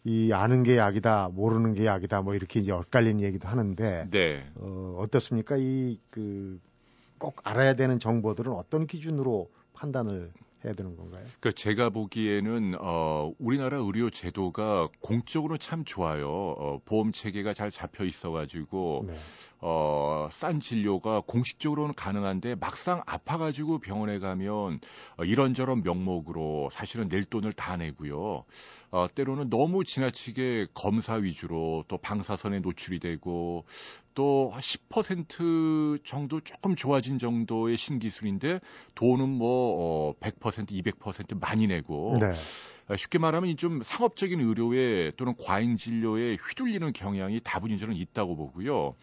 이 0.06 0.32
아는 0.34 0.63
게 0.63 0.77
약이다, 0.77 1.29
모르는 1.34 1.74
게 1.74 1.86
약이다, 1.86 2.22
뭐 2.22 2.34
이렇게 2.36 2.60
이제 2.60 2.72
엇갈리는 2.72 3.22
얘기도 3.22 3.48
하는데 3.48 4.08
네. 4.12 4.46
어, 4.56 4.98
어떻습니까? 5.00 5.56
이 5.58 5.98
그 6.10 6.60
꼭 7.20 7.41
알아야 7.44 7.74
되는 7.74 8.00
정보들은 8.00 8.53
어떤 8.53 8.88
기준으로 8.88 9.50
판단을 9.74 10.32
해야 10.63 10.74
되는 10.74 10.96
건가요? 10.96 11.25
그 11.41 11.53
제가 11.53 11.89
보기에는 11.89 12.75
어 12.79 13.34
우리나라 13.39 13.77
의료 13.77 14.10
제도가 14.10 14.88
공적으로 15.01 15.58
참 15.58 15.84
좋아요. 15.84 16.29
어 16.29 16.79
보험 16.86 17.12
체계가 17.12 17.53
잘 17.53 17.72
잡혀 17.72 18.06
있어 18.06 18.32
가지고 18.32 19.03
네. 19.06 19.13
어 19.62 20.10
싼 20.32 20.60
진료가 20.60 21.22
공식적으로는 21.25 21.94
가능한데 21.96 22.56
막상 22.56 23.01
아파 23.06 23.38
가지고 23.38 23.80
병원에 23.80 24.20
가면 24.20 24.80
어, 25.18 25.24
이런저런 25.24 25.84
명목으로 25.84 26.70
사실은 26.72 27.10
낼 27.10 27.25
돈을 27.25 27.54
다 27.54 27.78
내고요. 27.78 28.46
어 28.92 29.08
때로는 29.13 29.50
너무 29.50 29.84
지나치게 29.84 30.68
검사 30.74 31.13
위주로 31.16 31.84
또 31.88 31.98
방사선에 31.98 32.60
노출이 32.60 33.00
되고 33.00 33.66
또 34.16 34.51
10% 34.60 36.04
정도 36.06 36.42
조금 36.42 36.75
좋아진 36.75 37.20
정도의 37.20 37.78
신기술인데 37.78 38.60
돈은 38.96 39.30
뭐 39.30 40.10
어, 40.10 40.13
100% 40.20 40.70
200% 40.72 41.39
많이 41.39 41.68
내고 41.68 42.18
네. 42.20 42.34
어, 42.89 42.96
쉽게 42.96 43.19
말하면 43.19 43.55
좀 43.55 43.81
상업적인 43.84 44.39
의료에 44.39 45.12
또는 45.15 45.36
과잉 45.39 45.77
진료에 45.77 46.36
휘둘리는 46.36 46.91
경향이 46.91 47.39
다분히 47.43 47.77
저는 47.77 47.96
있다고 47.96 48.36
보고요. 48.36 48.96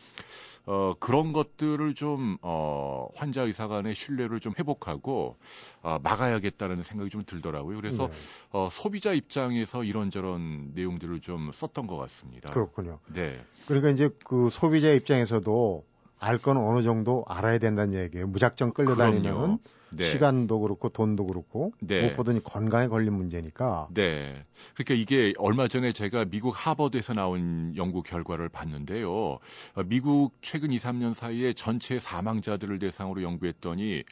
어, 0.69 0.95
그런 0.99 1.33
것들을 1.33 1.95
좀, 1.95 2.39
어, 2.43 3.07
환자 3.15 3.43
의사 3.43 3.69
간의 3.69 3.95
신뢰를 3.95 4.41
좀 4.41 4.53
회복하고, 4.59 5.37
어, 5.83 5.99
막아야겠다는 6.03 6.83
생각이 6.83 7.09
좀 7.09 7.23
들더라고요. 7.25 7.77
그래서, 7.77 8.09
네. 8.09 8.13
어, 8.51 8.69
소비자 8.73 9.13
입장에서 9.13 9.85
이런저런 9.85 10.73
내용들을 10.75 11.21
좀 11.21 11.53
썼던 11.53 11.87
것 11.87 11.97
같습니다. 11.99 12.51
그렇군요. 12.51 12.99
네. 13.15 13.41
그러니까 13.67 13.91
이제 13.91 14.11
그 14.25 14.51
소비자 14.51 14.91
입장에서도 14.91 15.85
알 16.19 16.39
거는 16.39 16.61
어느 16.61 16.83
정도 16.83 17.25
알아야 17.29 17.59
된다는 17.59 17.95
얘기예요. 17.95 18.27
무작정 18.27 18.73
끌려다니면 18.73 19.59
네. 19.91 20.05
시간도 20.05 20.61
그렇고 20.61 20.89
돈도 20.89 21.27
그렇고 21.27 21.73
네. 21.81 22.03
무엇보다 22.03 22.33
건강에 22.45 22.87
걸린 22.87 23.15
문제니까. 23.15 23.89
네. 23.93 24.45
그러니까 24.75 24.95
이게 24.95 25.33
얼마 25.39 25.67
전에 25.67 25.93
제가 25.93 26.27
미국 26.27 26.55
하버드에서 26.57 27.15
나온 27.15 27.75
연구 27.77 28.03
결과를 28.03 28.49
봤는데요. 28.49 29.11
어, 29.13 29.41
미국 29.87 30.35
최근 30.41 30.71
2, 30.71 30.77
3년 30.77 31.15
사이에 31.15 31.53
전체 31.53 31.99
사망자들을 31.99 32.79
대상으로 32.79 33.23
연구했더니 33.23 34.05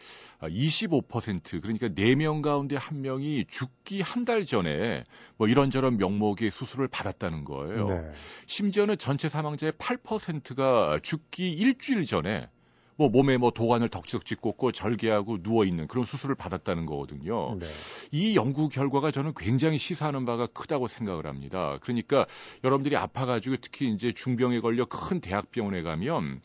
25% 0.43 1.57
어, 1.57 1.61
그러니까 1.61 1.88
4명 1.88 2.43
가운데 2.43 2.76
1명이 2.76 3.47
죽기 3.49 4.02
한 4.02 4.25
달 4.25 4.45
전에 4.45 5.04
뭐 5.37 5.49
이런저런 5.49 5.97
명목의 5.97 6.50
수술을 6.50 6.88
받았다는 6.88 7.44
거예요. 7.44 7.88
네. 7.88 8.12
심지어는 8.46 8.99
전체 8.99 9.29
사망자의 9.29 9.72
8%가 9.72 10.99
죽기 11.03 11.51
일주일 11.53 12.05
전에 12.05 12.49
뭐 12.96 13.09
몸에 13.09 13.37
뭐 13.37 13.50
도관을 13.50 13.88
덕지덕지 13.88 14.37
꽂고 14.37 14.72
절개하고 14.72 15.42
누워 15.42 15.64
있는 15.64 15.88
그런 15.88 16.04
수술을 16.04 16.35
받았다는 16.35 16.87
거거든요. 16.87 17.57
네. 17.59 17.66
이 18.12 18.37
연구 18.37 18.68
결과가 18.68 19.11
저는 19.11 19.33
굉장히 19.37 19.78
시사하는 19.78 20.24
바가 20.24 20.46
크다고 20.46 20.87
생각을 20.88 21.26
합니다. 21.26 21.78
그러니까 21.83 22.26
여러분들이 22.62 22.96
아파가지고 22.96 23.57
특히 23.61 23.92
이제 23.92 24.12
중병에 24.12 24.61
걸려 24.61 24.85
큰 24.85 25.20
대학병원에 25.20 25.83
가면 25.83 26.40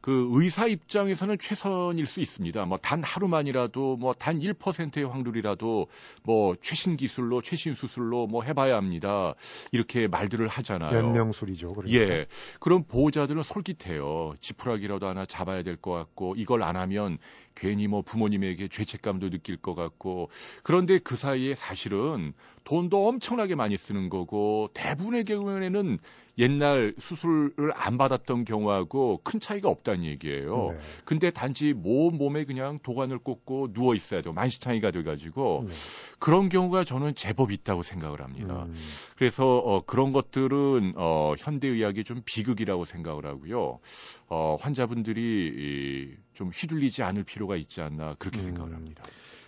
그 0.00 0.28
의사 0.32 0.66
입장에서는 0.66 1.38
최선일 1.38 2.06
수 2.06 2.20
있습니다. 2.20 2.64
뭐 2.66 2.78
단 2.78 3.02
하루만이라도 3.02 3.96
뭐 3.96 4.12
단 4.12 4.38
1%의 4.40 5.04
확률이라도 5.04 5.88
뭐 6.22 6.54
최신 6.62 6.96
기술로 6.96 7.42
최신 7.42 7.74
수술로 7.74 8.26
뭐 8.26 8.42
해봐야 8.42 8.76
합니다. 8.76 9.34
이렇게 9.72 10.06
말들을 10.08 10.46
하잖아요. 10.48 10.96
연명술이죠. 10.96 11.68
그러니까. 11.68 11.98
예. 11.98 12.26
그럼 12.60 12.84
보호자들은 12.84 13.42
솔깃해요. 13.42 14.34
지푸라기라도 14.40 15.06
하나 15.08 15.26
잡아야 15.26 15.62
될 15.62 15.76
것 15.76 15.92
같고 15.92 16.34
이걸 16.36 16.62
안 16.62 16.76
하면 16.76 17.18
괜히 17.58 17.88
뭐 17.88 18.02
부모님에게 18.02 18.68
죄책감도 18.68 19.30
느낄 19.30 19.56
것 19.56 19.74
같고 19.74 20.30
그런데 20.62 20.98
그 20.98 21.16
사이에 21.16 21.54
사실은 21.54 22.32
돈도 22.64 23.08
엄청나게 23.08 23.54
많이 23.54 23.76
쓰는 23.76 24.08
거고 24.08 24.70
대부분의 24.74 25.24
경우에는 25.24 25.98
옛날 26.38 26.94
수술을 26.98 27.72
안 27.74 27.98
받았던 27.98 28.44
경우하고 28.44 29.20
큰 29.24 29.40
차이가 29.40 29.68
없다는 29.68 30.04
얘기예요. 30.04 30.72
네. 30.72 30.78
근데 31.04 31.30
단지 31.30 31.72
몸 31.72 32.16
몸에 32.16 32.44
그냥 32.44 32.78
도관을 32.82 33.18
꽂고 33.18 33.72
누워 33.72 33.94
있어야 33.94 34.22
돼요. 34.22 34.32
만시창이가 34.32 34.92
돼가지고 34.92 35.66
네. 35.66 35.74
그런 36.20 36.48
경우가 36.48 36.84
저는 36.84 37.16
제법 37.16 37.50
있다고 37.50 37.82
생각을 37.82 38.22
합니다. 38.22 38.64
음. 38.64 38.74
그래서 39.16 39.58
어, 39.58 39.84
그런 39.84 40.12
것들은 40.12 40.94
어, 40.96 41.34
현대의학의 41.38 42.04
좀 42.04 42.22
비극이라고 42.24 42.84
생각을 42.84 43.26
하고요. 43.26 43.80
어, 44.28 44.56
환자분들이 44.60 45.20
이, 45.22 46.16
좀 46.34 46.50
휘둘리지 46.50 47.02
않을 47.02 47.24
필요가 47.24 47.56
있지 47.56 47.80
않나 47.80 48.14
그렇게 48.18 48.38
음. 48.38 48.42
생각을 48.42 48.74
합니다. 48.74 49.02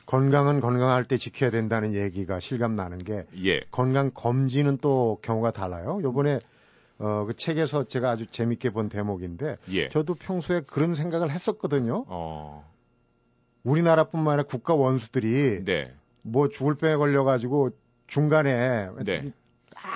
건강은 0.06 0.60
건강할 0.60 1.04
때 1.04 1.18
지켜야 1.18 1.50
된다는 1.50 1.94
얘기가 1.94 2.40
실감 2.40 2.74
나는 2.74 2.98
게 2.98 3.26
예. 3.44 3.60
건강 3.70 4.10
검진은 4.12 4.78
또 4.78 5.20
경우가 5.22 5.52
달라요. 5.52 6.00
요번에 6.02 6.40
어, 6.98 7.24
그 7.26 7.34
책에서 7.34 7.84
제가 7.84 8.10
아주 8.10 8.26
재밌게 8.26 8.70
본 8.70 8.88
대목인데 8.88 9.56
예. 9.70 9.88
저도 9.88 10.14
평소에 10.14 10.62
그런 10.62 10.94
생각을 10.94 11.30
했었거든요. 11.30 12.04
어. 12.08 12.68
우리나라뿐만 13.62 14.32
아니라 14.32 14.48
국가 14.48 14.74
원수들이 14.74 15.64
네. 15.64 15.94
뭐 16.22 16.48
죽을 16.48 16.74
병에 16.74 16.96
걸려 16.96 17.24
가지고 17.24 17.70
중간에 18.06 18.88
네. 19.04 19.32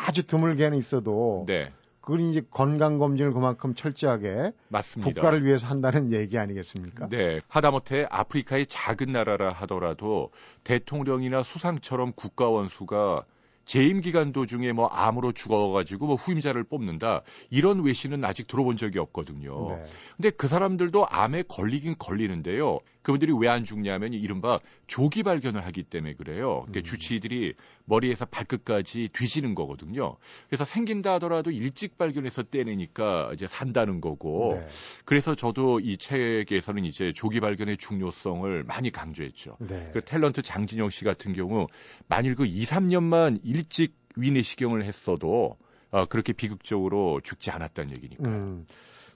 아주 0.06 0.26
드물게는 0.26 0.78
있어도 0.78 1.44
네. 1.46 1.72
그건 2.04 2.20
이제 2.20 2.42
건강 2.50 2.98
검진을 2.98 3.32
그만큼 3.32 3.74
철저하게 3.74 4.52
맞습니다. 4.68 5.10
국가를 5.10 5.44
위해서 5.46 5.66
한다는 5.66 6.12
얘기 6.12 6.38
아니겠습니까? 6.38 7.08
네. 7.08 7.40
하다못해 7.48 8.06
아프리카의 8.10 8.66
작은 8.66 9.10
나라라 9.10 9.50
하더라도 9.52 10.30
대통령이나 10.64 11.42
수상처럼 11.42 12.12
국가 12.14 12.50
원수가 12.50 13.24
재임 13.64 14.02
기간 14.02 14.32
도중에 14.32 14.72
뭐 14.72 14.88
암으로 14.88 15.32
죽어가지고 15.32 16.06
뭐 16.06 16.16
후임자를 16.16 16.64
뽑는다 16.64 17.22
이런 17.48 17.82
외신은 17.82 18.22
아직 18.22 18.46
들어본 18.48 18.76
적이 18.76 18.98
없거든요. 18.98 19.70
네. 19.70 19.84
근데 20.16 20.30
그 20.30 20.46
사람들도 20.46 21.06
암에 21.08 21.44
걸리긴 21.48 21.96
걸리는데요. 21.98 22.80
그분들이 23.04 23.32
왜 23.32 23.54
안 23.54 23.64
죽냐면 23.64 24.12
이른바 24.12 24.58
조기 24.88 25.22
발견을 25.22 25.64
하기 25.66 25.84
때문에 25.84 26.14
그래요. 26.14 26.64
그러니까 26.66 26.80
음. 26.80 26.82
주치의들이 26.82 27.54
머리에서 27.84 28.24
발끝까지 28.24 29.10
뒤지는 29.12 29.54
거거든요. 29.54 30.16
그래서 30.48 30.64
생긴다 30.64 31.14
하더라도 31.14 31.52
일찍 31.52 31.96
발견해서 31.96 32.42
떼내니까 32.44 33.30
이제 33.34 33.46
산다는 33.46 34.00
거고. 34.00 34.58
네. 34.58 34.66
그래서 35.04 35.36
저도 35.36 35.78
이 35.78 35.96
책에서는 35.98 36.84
이제 36.84 37.12
조기 37.14 37.38
발견의 37.38 37.76
중요성을 37.76 38.64
많이 38.64 38.90
강조했죠. 38.90 39.56
네. 39.60 39.90
그 39.92 40.00
탤런트 40.00 40.42
장진영 40.42 40.90
씨 40.90 41.04
같은 41.04 41.32
경우 41.32 41.68
만일 42.08 42.34
그 42.34 42.46
2, 42.46 42.64
3년만 42.64 43.38
일찍 43.44 43.94
위내시경을 44.16 44.84
했어도 44.84 45.56
어, 45.90 46.06
그렇게 46.06 46.32
비극적으로 46.32 47.20
죽지 47.22 47.52
않았다는 47.52 47.90
얘기니까. 47.96 48.28
음. 48.28 48.66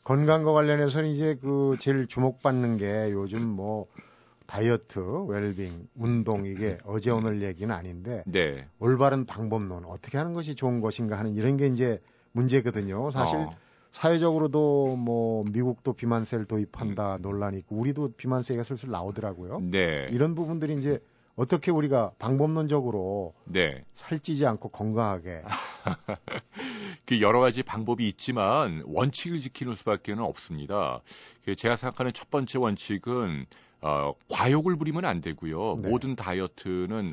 건강과 0.09 0.55
관련해서는 0.55 1.11
이제 1.11 1.37
그 1.38 1.77
제일 1.81 2.07
주목받는 2.07 2.79
게 2.79 3.12
요즘 3.12 3.47
뭐 3.47 3.88
다이어트, 4.47 5.01
웰빙, 5.01 5.87
운동 5.97 6.47
이게 6.47 6.79
어제 6.87 7.11
오늘 7.11 7.42
얘기는 7.42 7.73
아닌데 7.75 8.23
네. 8.25 8.66
올바른 8.79 9.27
방법론 9.27 9.85
어떻게 9.85 10.16
하는 10.16 10.33
것이 10.33 10.55
좋은 10.55 10.81
것인가 10.81 11.18
하는 11.18 11.35
이런 11.35 11.59
게 11.59 11.66
이제 11.66 12.01
문제거든요. 12.33 13.11
사실 13.11 13.37
어. 13.37 13.55
사회적으로도 13.92 14.97
뭐 14.97 15.44
미국도 15.53 15.92
비만세를 15.92 16.47
도입한다 16.47 17.16
음. 17.16 17.21
논란이 17.21 17.59
있고 17.59 17.77
우리도 17.77 18.12
비만세가 18.16 18.62
슬슬 18.62 18.88
나오더라고요. 18.88 19.61
네. 19.61 20.09
이런 20.11 20.35
부분들이 20.35 20.79
이제 20.79 21.01
어떻게 21.38 21.70
우리가 21.70 22.11
방법론적으로 22.18 23.33
네. 23.44 23.85
살찌지 23.94 24.44
않고 24.44 24.70
건강하게 24.70 25.44
그 27.07 27.20
여러 27.20 27.38
가지 27.38 27.62
방법이 27.62 28.09
있지만 28.09 28.83
원칙을 28.85 29.38
지키는 29.38 29.77
수밖에는 29.77 30.24
없습니다. 30.24 31.01
그 31.44 31.55
제가 31.55 31.77
생각하는 31.77 32.12
첫 32.12 32.29
번째 32.31 32.59
원칙은 32.59 33.46
어, 33.83 34.14
과욕을 34.29 34.74
부리면 34.77 35.05
안 35.05 35.20
되고요. 35.20 35.77
네. 35.81 35.88
모든 35.88 36.16
다이어트는 36.16 37.12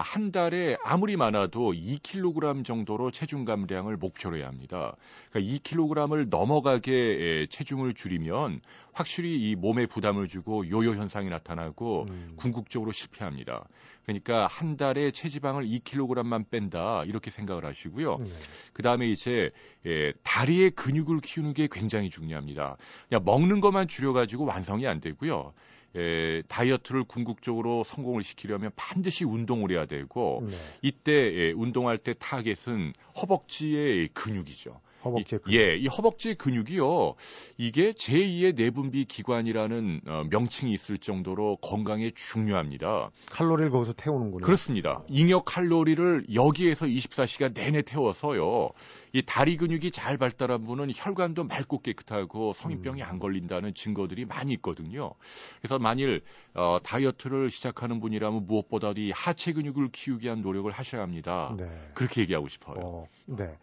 한 0.00 0.32
달에 0.32 0.76
아무리 0.84 1.16
많아도 1.16 1.72
2kg 1.72 2.64
정도로 2.64 3.10
체중 3.10 3.44
감량을 3.44 3.96
목표로 3.96 4.36
해야 4.36 4.46
합니다. 4.46 4.96
그러니까 5.30 5.58
2kg을 5.58 6.28
넘어가게 6.28 7.46
체중을 7.50 7.94
줄이면 7.94 8.60
확실히 8.92 9.50
이 9.50 9.54
몸에 9.54 9.86
부담을 9.86 10.28
주고 10.28 10.68
요요 10.68 10.90
현상이 10.90 11.28
나타나고 11.28 12.06
음. 12.08 12.32
궁극적으로 12.36 12.92
실패합니다. 12.92 13.66
그러니까 14.04 14.46
한 14.46 14.76
달에 14.78 15.10
체지방을 15.10 15.64
2kg만 15.64 16.48
뺀다 16.50 17.04
이렇게 17.04 17.30
생각을 17.30 17.66
하시고요. 17.66 18.16
네. 18.16 18.30
그 18.72 18.82
다음에 18.82 19.06
이제 19.06 19.50
예, 19.84 20.12
다리의 20.22 20.70
근육을 20.70 21.20
키우는 21.20 21.52
게 21.52 21.68
굉장히 21.70 22.08
중요합니다. 22.08 22.78
그냥 23.08 23.24
먹는 23.24 23.60
것만 23.60 23.86
줄여가지고 23.86 24.46
완성이 24.46 24.86
안 24.86 25.00
되고요. 25.00 25.52
에, 25.96 26.42
다이어트를 26.42 27.04
궁극적으로 27.04 27.82
성공을 27.84 28.22
시키려면 28.22 28.70
반드시 28.76 29.24
운동을 29.24 29.70
해야 29.70 29.86
되고 29.86 30.46
네. 30.48 30.56
이때 30.82 31.12
예, 31.12 31.52
운동할 31.52 31.98
때 31.98 32.12
타겟은 32.18 32.92
허벅지의 33.20 34.08
근육이죠. 34.08 34.80
허벅지 35.08 35.38
근육. 35.38 35.58
예, 35.58 35.76
이 35.76 35.86
허벅지 35.86 36.34
근육이요. 36.34 37.14
이게 37.56 37.92
제2의 37.92 38.54
내분비 38.54 39.06
기관이라는 39.06 40.00
어, 40.06 40.24
명칭이 40.30 40.72
있을 40.72 40.98
정도로 40.98 41.56
건강에 41.56 42.10
중요합니다. 42.14 43.10
칼로리를 43.26 43.70
거기서 43.70 43.94
태우는군요. 43.94 44.44
그렇습니다. 44.44 45.02
잉여 45.08 45.40
칼로리를 45.40 46.26
여기에서 46.34 46.86
24시간 46.86 47.54
내내 47.54 47.82
태워서요. 47.82 48.70
이 49.12 49.22
다리 49.24 49.56
근육이 49.56 49.90
잘 49.90 50.18
발달한 50.18 50.64
분은 50.64 50.92
혈관도 50.94 51.44
맑고 51.44 51.80
깨끗하고 51.80 52.52
성인병이 52.52 53.02
음. 53.02 53.06
안 53.08 53.18
걸린다는 53.18 53.74
증거들이 53.74 54.24
많이 54.26 54.52
있거든요. 54.54 55.14
그래서 55.60 55.78
만일 55.78 56.22
어, 56.54 56.78
다이어트를 56.82 57.50
시작하는 57.50 58.00
분이라면 58.00 58.46
무엇보다도 58.46 59.00
이 59.00 59.10
하체 59.10 59.52
근육을 59.52 59.90
키우기 59.92 60.26
위한 60.26 60.42
노력을 60.42 60.70
하셔야 60.70 61.02
합니다. 61.02 61.54
네. 61.56 61.66
그렇게 61.94 62.20
얘기하고 62.22 62.48
싶어요. 62.48 62.76
어, 62.78 63.08
네. 63.26 63.56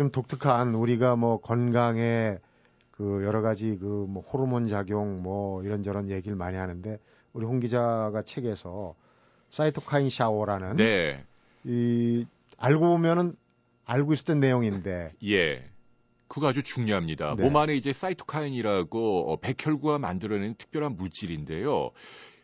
좀 0.00 0.10
독특한 0.10 0.74
우리가 0.74 1.14
뭐 1.14 1.42
건강에 1.42 2.38
그 2.90 3.22
여러 3.22 3.42
가지 3.42 3.76
그 3.76 4.06
뭐 4.08 4.22
호르몬 4.22 4.66
작용 4.66 5.22
뭐 5.22 5.62
이런저런 5.62 6.08
얘기를 6.08 6.38
많이 6.38 6.56
하는데 6.56 6.98
우리 7.34 7.44
홍 7.44 7.60
기자가 7.60 8.22
책에서 8.22 8.94
사이토카인 9.50 10.08
샤워라는 10.08 10.76
네. 10.76 11.22
이 11.64 12.24
알고 12.56 12.80
보면은 12.80 13.36
알고 13.84 14.14
있었던 14.14 14.40
내용인데 14.40 15.12
예. 15.26 15.68
그거 16.28 16.48
아주 16.48 16.62
중요합니다. 16.62 17.34
네. 17.36 17.42
몸 17.42 17.54
안에 17.58 17.76
이제 17.76 17.92
사이토카인이라고 17.92 19.30
어, 19.30 19.36
백혈구가 19.36 19.98
만들어내는 19.98 20.54
특별한 20.54 20.96
물질인데요. 20.96 21.90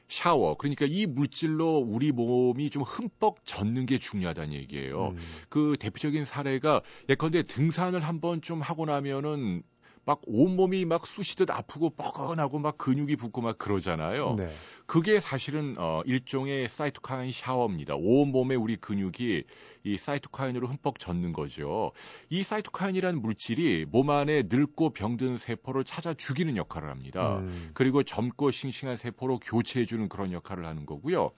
샤워. 0.09 0.57
그러니까 0.57 0.87
이 0.89 1.07
물질로 1.07 1.79
우리 1.79 2.13
몸이 2.13 2.71
좀 2.71 2.83
흠뻑 2.83 3.45
젖는 3.45 3.87
게 3.87 3.99
중요하다는 3.99 4.53
얘기예요. 4.55 5.09
음. 5.09 5.19
그 5.49 5.77
대표적인 5.79 6.25
사례가 6.25 6.83
예컨대 7.09 7.43
등산을 7.43 8.01
한번 8.01 8.41
좀 8.41 8.61
하고 8.61 8.87
나면은 8.87 9.63
막 10.07 10.21
온몸이 10.25 10.85
막 10.85 11.05
쑤시듯 11.05 11.51
아프고 11.51 11.91
뻐근하고 11.91 12.61
막 12.61 12.79
근육이 12.79 13.17
붓고 13.17 13.41
막 13.43 13.59
그러잖아요. 13.59 14.37
네. 14.39 14.49
그게 14.87 15.19
사실은 15.19 15.75
어 15.79 16.01
일종의 16.07 16.69
사이토카인 16.69 17.33
샤워입니다. 17.33 17.97
온몸에 17.97 18.55
우리 18.55 18.77
근육이 18.77 19.43
이 19.83 19.99
사이토카인으로 19.99 20.69
흠뻑 20.69 21.01
젖는 21.01 21.33
거죠. 21.33 21.91
이 22.31 22.45
사이토카인이라는 22.45 23.21
물질이 23.21 23.87
몸 23.91 24.11
안에 24.11 24.45
늙고 24.49 24.91
병든 24.91 25.39
세포를 25.39 25.83
찾아 25.83 26.15
죽이는 26.15 26.57
역할을 26.57 26.89
합니다. 26.89 27.39
음. 27.39 27.71
그리고 27.75 28.05
젊고 28.05 28.53
싱싱한 28.53 28.95
세포로 28.95 29.41
교체해 29.41 29.87
주는 29.87 30.09
그런 30.09 30.31
역할을 30.31 30.65
하는 30.65 30.87
거고요. 30.87 31.33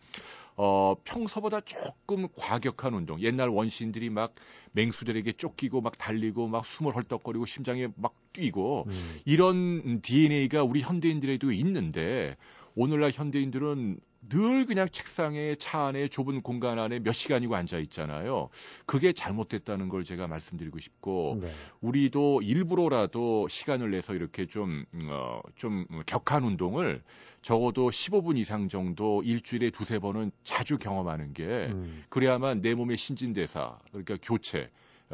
어, 0.61 0.97
평소보다 1.05 1.61
조금 1.61 2.27
과격한 2.35 2.92
운동. 2.92 3.21
옛날 3.23 3.49
원시인들이 3.49 4.11
막 4.11 4.35
맹수들에게 4.73 5.35
쫓기고 5.35 5.81
막 5.81 5.97
달리고 5.97 6.49
막 6.49 6.66
숨을 6.66 6.97
헐떡거리고 6.97 7.47
심장에 7.47 7.87
막 7.94 8.12
뛰고 8.33 8.87
음. 8.88 9.21
이런 9.25 10.01
DNA가 10.03 10.64
우리 10.64 10.81
현대인들에도 10.81 11.53
있는데 11.53 12.37
오늘날 12.75 13.12
현대인들은 13.12 14.01
늘 14.28 14.66
그냥 14.66 14.88
책상에 14.90 15.54
차 15.56 15.86
안에 15.86 16.08
좁은 16.08 16.42
공간 16.42 16.78
안에 16.78 17.00
몇 17.00 17.12
시간이고 17.12 17.54
앉아 17.54 17.78
있잖아요. 17.78 18.48
그게 18.86 19.12
잘못됐다는 19.12 19.88
걸 19.88 20.04
제가 20.04 20.26
말씀드리고 20.26 20.78
싶고 20.78 21.38
네. 21.40 21.50
우리도 21.80 22.42
일부러라도 22.42 23.48
시간을 23.48 23.90
내서 23.90 24.14
이렇게 24.14 24.46
좀 24.46 24.84
어, 25.10 25.40
좀 25.56 25.86
격한 26.06 26.44
운동을 26.44 27.02
적어도 27.42 27.90
15분 27.90 28.36
이상 28.36 28.68
정도 28.68 29.22
일주일에 29.22 29.70
두세 29.70 29.98
번은 29.98 30.32
자주 30.44 30.78
경험하는 30.78 31.32
게 31.32 31.44
음. 31.44 32.04
그래야만 32.08 32.60
내 32.60 32.74
몸의 32.74 32.96
신진대사 32.96 33.78
그러니까 33.90 34.16
교체 34.22 34.70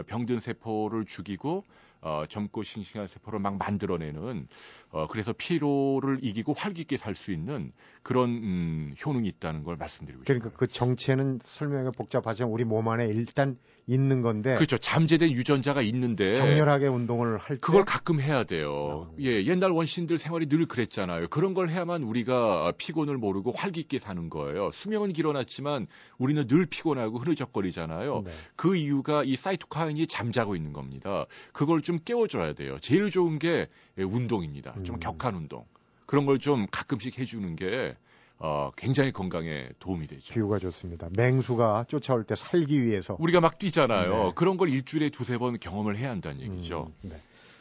병든 0.07 0.40
세포를 0.40 1.05
죽이고 1.05 1.64
어, 2.05 2.24
젊고 2.29 2.62
싱싱한 2.62 3.07
세포를 3.07 3.38
막 3.38 3.57
만들어내는 3.57 4.46
어, 4.95 5.09
그래서 5.09 5.33
피로를 5.33 6.21
이기고 6.23 6.53
활기 6.53 6.83
있게 6.83 6.97
살 6.97 7.15
수 7.17 7.33
있는 7.33 7.73
그런 8.03 8.31
음, 8.31 8.95
효능이 9.05 9.27
있다는 9.29 9.65
걸 9.65 9.77
말씀드리고 9.77 10.23
그러니까 10.25 10.51
싶어요. 10.51 10.59
그 10.59 10.67
정체는 10.67 11.41
설명이 11.45 11.91
복잡하지만 11.97 12.51
우리 12.51 12.65
몸 12.65 12.89
안에 12.89 13.07
일단 13.07 13.57
있는 13.87 14.23
건데 14.23 14.55
그렇죠. 14.55 14.79
잠재된 14.79 15.31
유전자가 15.31 15.83
있는데 15.83 16.39
격렬하게 16.39 16.87
운동을 16.87 17.39
할때 17.39 17.61
그걸 17.61 17.85
가끔 17.85 18.21
해야 18.21 18.45
돼요. 18.45 19.09
아, 19.11 19.15
예, 19.21 19.45
옛날 19.45 19.71
원신들 19.71 20.19
생활이 20.19 20.47
늘 20.47 20.67
그랬잖아요. 20.67 21.29
그런 21.29 21.55
걸 21.55 21.69
해야만 21.69 22.03
우리가 22.03 22.73
피곤을 22.79 23.17
모르고 23.19 23.53
활기 23.53 23.81
있게 23.81 23.99
사는 23.99 24.29
거예요. 24.31 24.71
수명은 24.71 25.13
길어놨지만 25.13 25.87
우리는 26.19 26.47
늘 26.47 26.67
피곤하고 26.67 27.19
흐느적거리잖아요. 27.19 28.23
네. 28.25 28.31
그 28.57 28.77
이유가 28.77 29.23
이 29.25 29.37
사이토카인이 29.37 30.07
잠자고 30.07 30.57
있는 30.57 30.73
겁니다. 30.73 31.27
그걸 31.53 31.83
좀 31.83 31.99
깨워줘야 32.05 32.55
돼요. 32.55 32.79
제일 32.81 33.11
좋은 33.11 33.39
게 33.39 33.69
운동입니다. 33.97 34.75
좀 34.85 34.97
음. 34.97 35.01
격한 35.01 35.35
운동. 35.35 35.64
그런 36.07 36.27
걸 36.27 36.38
좀 36.38 36.66
가끔씩 36.70 37.18
해주는 37.18 37.57
게 37.57 37.97
어, 38.38 38.70
굉장히 38.77 39.12
건강에 39.12 39.68
도움이 39.79 40.07
되죠. 40.07 40.35
비유가 40.35 40.59
좋습니다. 40.59 41.09
맹수가 41.16 41.87
쫓아올 41.88 42.25
때 42.25 42.35
살기 42.37 42.85
위해서 42.85 43.16
우리가 43.18 43.40
막 43.40 43.59
뛰잖아요. 43.59 44.25
네. 44.25 44.33
그런 44.35 44.57
걸 44.57 44.68
일주일에 44.68 45.09
두세 45.11 45.38
번 45.38 45.59
경험을 45.59 45.97
해야 45.97 46.11
한다는 46.11 46.40
얘기죠. 46.40 46.90
음, 47.05 47.11
네. 47.11 47.16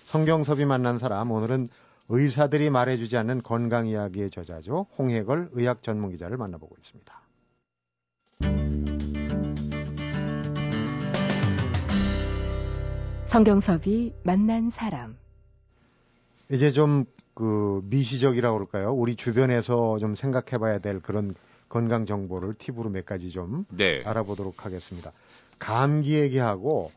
성경섭이 0.06 0.66
만난 0.66 0.98
사람 0.98 1.32
오늘은 1.32 1.70
의사들이 2.10 2.70
말해주지 2.70 3.16
않는 3.18 3.44
건강 3.44 3.88
이야기의 3.88 4.30
저자죠. 4.30 4.88
홍해걸 4.98 5.50
의학 5.54 5.84
전문 5.84 6.12
기자를 6.12 6.38
만나보고 6.38 6.76
있습니다. 6.80 7.22
성경섭이 13.28 14.14
만난 14.24 14.70
사람 14.70 15.18
이제 16.50 16.72
좀 16.72 17.06
그 17.34 17.82
미시적이라고 17.86 18.58
그럴까요? 18.58 18.94
우리 18.94 19.16
주변에서 19.16 19.98
좀 20.00 20.16
생각해 20.16 20.60
봐야 20.60 20.80
될 20.80 21.00
그런 21.00 21.34
건강 21.70 22.06
정보를 22.06 22.54
팁으로 22.54 22.90
몇 22.90 23.06
가지 23.06 23.32
좀 23.32 23.66
네. 23.70 24.04
알아보도록 24.04 24.66
하겠습니다. 24.66 25.12
감기 25.58 26.16
얘기하고 26.16 26.92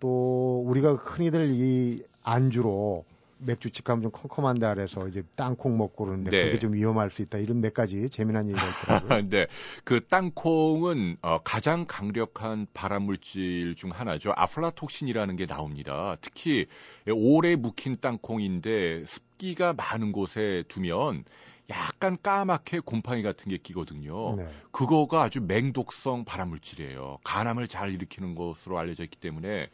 또 0.00 0.62
우리가 0.66 0.94
흔히들 0.94 1.52
이 1.52 2.02
안주로 2.22 3.04
맥주 3.40 3.70
집 3.70 3.84
가면 3.84 4.02
좀 4.02 4.10
컴컴한 4.10 4.58
데 4.58 4.66
아래서 4.66 5.08
이제 5.08 5.22
땅콩 5.36 5.76
먹고 5.78 6.04
그러는데 6.04 6.30
네. 6.30 6.44
그게 6.44 6.58
좀 6.58 6.74
위험할 6.74 7.10
수 7.10 7.22
있다. 7.22 7.38
이런 7.38 7.60
몇 7.60 7.74
가지 7.74 8.08
재미난 8.10 8.48
얘기가 8.48 8.66
있더라고요. 8.68 9.28
네. 9.30 9.46
그 9.84 10.06
땅콩은 10.06 11.16
어, 11.22 11.38
가장 11.42 11.86
강력한 11.86 12.66
발암 12.74 13.02
물질 13.02 13.74
중 13.74 13.90
하나죠. 13.90 14.32
아플라톡신이라는 14.36 15.36
게 15.36 15.46
나옵니다. 15.46 16.16
특히 16.20 16.66
오래 17.12 17.56
묵힌 17.56 17.96
땅콩인데 18.00 19.04
습기가 19.06 19.72
많은 19.72 20.12
곳에 20.12 20.64
두면 20.68 21.24
약간 21.70 22.16
까맣게 22.22 22.80
곰팡이 22.80 23.22
같은 23.22 23.48
게 23.48 23.56
끼거든요. 23.56 24.36
네. 24.36 24.48
그거가 24.72 25.22
아주 25.22 25.40
맹독성 25.40 26.24
발암 26.24 26.48
물질이에요. 26.50 27.18
간암을 27.24 27.68
잘 27.68 27.92
일으키는 27.92 28.34
것으로 28.34 28.78
알려져 28.78 29.04
있기 29.04 29.16
때문에 29.18 29.68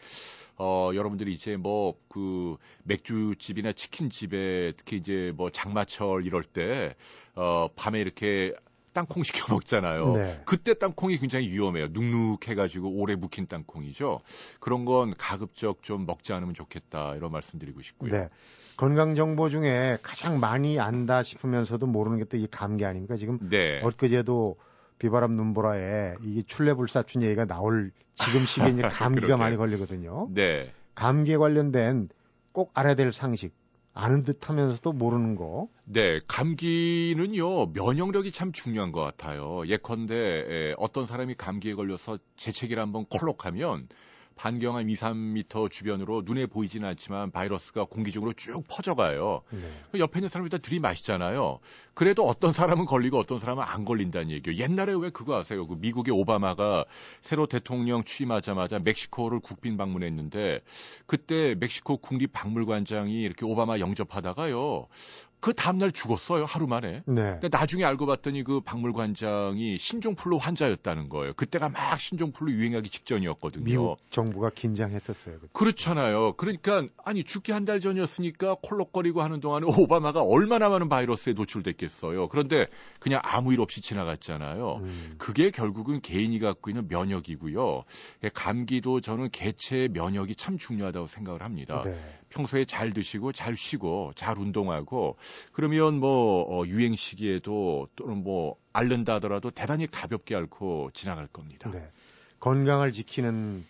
어, 0.59 0.91
여러분들이 0.95 1.35
이제 1.35 1.57
뭐 1.57 1.95
그 2.17 2.57
맥주집이나 2.85 3.73
치킨집에 3.73 4.73
특히 4.75 4.97
이제 4.97 5.35
뭐 5.37 5.51
장마철 5.51 6.25
이럴 6.25 6.43
때 6.43 6.95
어, 7.35 7.69
밤에 7.77 8.01
이렇게 8.01 8.55
땅콩 8.95 9.23
시켜 9.23 9.53
먹잖아요. 9.53 10.13
네. 10.15 10.43
그때 10.47 10.73
땅콩이 10.73 11.19
굉장히 11.19 11.51
위험해요. 11.51 11.89
눅눅해가지고 11.89 12.89
오래 12.89 13.15
묵힌 13.17 13.49
땅콩이죠. 13.49 14.21
그런 14.61 14.87
건 14.87 15.13
가급적 15.19 15.83
좀 15.83 16.07
먹지 16.07 16.33
않으면 16.33 16.55
좋겠다 16.55 17.17
이런 17.17 17.33
말씀드리고 17.33 17.83
싶고요. 17.83 18.13
네. 18.13 18.29
건강 18.77 19.15
정보 19.15 19.49
중에 19.49 19.99
가장 20.03 20.39
많이 20.41 20.79
안다 20.79 21.23
싶으면서도 21.23 21.87
모르는 21.87 22.19
게 22.19 22.25
또 22.25 22.37
이 22.37 22.47
감기 22.51 22.85
아닙니까? 22.85 23.17
지금 23.17 23.39
네. 23.49 23.81
엊그제도 23.83 24.57
비바람 24.99 25.33
눈보라에 25.33 26.15
이게 26.23 26.43
출래불사춘 26.47 27.23
얘기가 27.23 27.45
나올 27.47 27.91
지금 28.15 28.41
시기에 28.45 28.71
이제 28.73 28.83
감기가 28.89 29.37
많이 29.37 29.57
걸리거든요. 29.57 30.29
네. 30.33 30.71
감기에 30.95 31.37
관련된 31.37 32.09
꼭 32.53 32.71
알아야 32.75 32.95
될 32.95 33.13
상식 33.13 33.55
아는 33.95 34.25
듯 34.25 34.49
하면서도 34.49 34.93
모르는 34.93 35.37
거. 35.37 35.69
네, 35.85 36.21
감기는요, 36.29 37.67
면역력이 37.73 38.31
참 38.33 38.53
중요한 38.53 38.93
것 38.93 39.01
같아요. 39.01 39.63
예컨대, 39.67 40.15
에, 40.15 40.75
어떤 40.77 41.07
사람이 41.07 41.35
감기에 41.35 41.75
걸려서 41.75 42.19
재채기를 42.37 42.83
한번 42.83 43.07
콜록하면 43.07 43.89
반경 44.37 44.77
한 44.77 44.89
2, 44.89 44.95
3미터 44.95 45.71
주변으로 45.71 46.23
눈에 46.25 46.47
보이지는 46.47 46.87
않지만 46.91 47.31
바이러스가 47.31 47.85
공기 47.85 48.13
중으로 48.13 48.35
쭉 48.35 48.63
퍼져가요. 48.69 49.43
네. 49.51 49.61
그 49.91 49.99
옆에 49.99 50.21
있는 50.21 50.29
사람이 50.29 50.51
다 50.51 50.59
들이마시잖아요. 50.59 51.59
그래도 51.95 52.29
어떤 52.29 52.53
사람은 52.53 52.85
걸리고 52.85 53.19
어떤 53.19 53.39
사람은 53.39 53.65
안 53.67 53.87
걸린다는 53.87 54.31
얘기예요. 54.31 54.59
옛날에 54.63 54.93
왜 54.95 55.09
그거 55.09 55.39
아세요? 55.39 55.67
그 55.67 55.75
미국의 55.79 56.13
오바마가 56.15 56.85
새로 57.23 57.47
대통령 57.47 58.05
취임하자마자 58.05 58.79
멕시코를 58.81 59.41
국빈 59.41 59.79
방문했는데 59.79 60.61
그때 61.07 61.55
멕시코 61.59 61.97
국립박물관장이 61.97 63.23
이렇게 63.23 63.47
오바마 63.47 63.79
영접하다가요. 63.79 64.87
그 65.47 65.55
다음날 65.55 65.93
죽었어요 65.93 66.45
하루 66.45 66.67
만에. 66.67 67.05
네. 67.07 67.39
근데 67.41 67.49
나중에 67.49 67.85
알고 67.85 68.07
봤더니 68.07 68.43
그 68.43 68.61
박물관장이 68.63 69.79
신종플루 69.79 70.39
환자였다는 70.39 71.09
거예요. 71.09 71.35
그때가 71.35 71.69
막 71.69 72.01
신종플루 72.01 72.51
유행하기 72.51 72.91
직전이었거든요. 72.91 73.65
미국 73.65 73.99
정부가 74.11 74.51
긴장했었어요. 74.51 75.37
그때. 75.39 75.49
그렇잖아요. 75.53 76.33
그러니까 76.33 76.83
아니 77.05 77.23
죽기 77.23 77.53
한 77.53 77.65
달 77.65 77.79
전이었으니까 77.81 78.57
콜록거리고 78.63 79.23
하는 79.23 79.39
동안에 79.41 79.67
오바마가 79.67 80.23
얼마나 80.23 80.69
많은 80.69 80.89
바이러스에 80.89 81.33
노출됐겠어요. 81.35 82.29
그런데 82.29 82.67
그냥 82.99 83.21
아무 83.23 83.53
일 83.53 83.61
없이 83.61 83.81
지나갔잖아요. 83.81 84.81
음. 84.83 85.15
그게 85.19 85.51
결국은 85.53 86.01
개인이 86.01 86.37
갖고 86.41 86.71
있는 86.71 86.87
면역이고요. 86.89 87.85
감기도 88.35 89.01
저는 89.01 89.31
개체의 89.31 89.91
면역이 89.91 90.35
참 90.35 90.59
중요하다고 90.59 91.07
생각을 91.07 91.43
합니다. 91.43 91.83
네. 91.85 91.97
평소에 92.37 92.67
잘 92.67 92.93
드시고 92.93 93.33
잘 93.33 93.57
쉬고 93.57 94.13
잘 94.15 94.39
운동하고 94.39 95.17
그러면 95.53 95.99
뭐 95.99 96.43
어, 96.49 96.67
유행 96.67 96.95
시기에도 96.95 97.89
또는 97.97 98.23
뭐 98.23 98.57
앓는다 98.75 99.15
하더라도 99.15 99.51
대단히 99.51 99.87
가볍게 99.91 100.35
앓고 100.37 100.91
지나갈 100.93 101.27
겁니다. 101.27 101.71
네. 101.71 101.89
건강을 102.41 102.93
지키는 102.93 103.65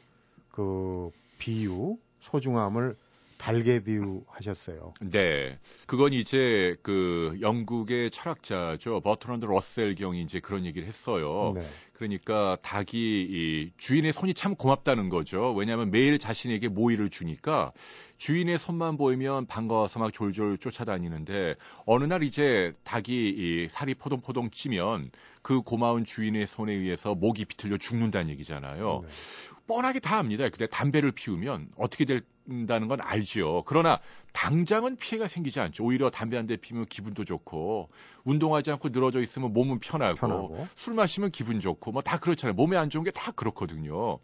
그 0.51 1.11
비유 1.39 1.97
소중함을 2.21 2.97
달게 3.39 3.81
비유 3.83 4.23
하셨어요. 4.29 4.95
네. 5.01 5.59
그건 5.87 6.13
이제 6.13 6.77
그 6.83 7.37
영국의 7.41 8.11
철학자죠. 8.11 9.01
버트런드 9.01 9.45
러셀 9.47 9.95
경이 9.95 10.23
이제 10.23 10.41
그런 10.41 10.65
얘기를 10.65 10.87
했어요. 10.87 11.53
네. 11.55 11.63
그러니까 11.93 12.57
닭이 12.63 12.87
이 12.95 13.73
주인의 13.79 14.13
손이 14.13 14.35
참 14.35 14.55
고맙다는 14.55 15.09
거죠. 15.09 15.53
왜냐하면 15.55 15.91
매일 15.91 16.19
자신에게 16.19 16.69
모이를 16.69 17.09
주니까 17.09 17.73
주인의 18.19 18.59
손만 18.59 18.97
보이면 18.97 19.47
반가워서 19.47 19.99
막 19.99 20.13
졸졸 20.13 20.59
쫓아다니는데 20.59 21.55
어느 21.87 22.05
날 22.05 22.23
이제 22.23 22.73
닭이 22.85 23.05
이 23.09 23.69
살이 23.71 23.95
포동포동 23.95 24.51
찌면 24.51 25.11
그 25.43 25.63
고마운 25.63 26.05
주인의 26.05 26.47
손에 26.47 26.73
의해서 26.73 27.15
목이 27.15 27.45
비틀려 27.45 27.79
죽는다는 27.79 28.31
얘기잖아요. 28.31 29.05
네. 29.05 29.09
뻔하게 29.67 30.01
다 30.01 30.19
압니다. 30.19 30.49
근데 30.49 30.67
담배를 30.67 31.13
피우면 31.13 31.71
어떻게 31.77 32.05
된다는 32.47 32.89
건 32.89 33.01
알지요. 33.01 33.63
그러나 33.65 34.01
당장은 34.33 34.97
피해가 34.97 35.27
생기지 35.27 35.61
않죠. 35.61 35.85
오히려 35.85 36.11
담배 36.11 36.37
한 36.37 36.47
대 36.47 36.57
피우면 36.57 36.87
기분도 36.87 37.25
좋고 37.25 37.89
운동하지 38.25 38.71
않고 38.71 38.91
늘어져 38.91 39.21
있으면 39.21 39.53
몸은 39.53 39.81
편하고, 39.81 40.15
편하고. 40.17 40.67
술 40.77 40.95
마시면 40.95 41.33
기분 41.33 41.59
좋고 41.61 41.91
뭐 41.93 42.03
다 42.03 42.19
그렇잖아요. 42.19 42.55
몸에 42.55 42.77
안 42.77 42.89
좋은 42.89 43.03
게 43.05 43.11
다 43.11 43.33
그렇거든요. 43.33 44.19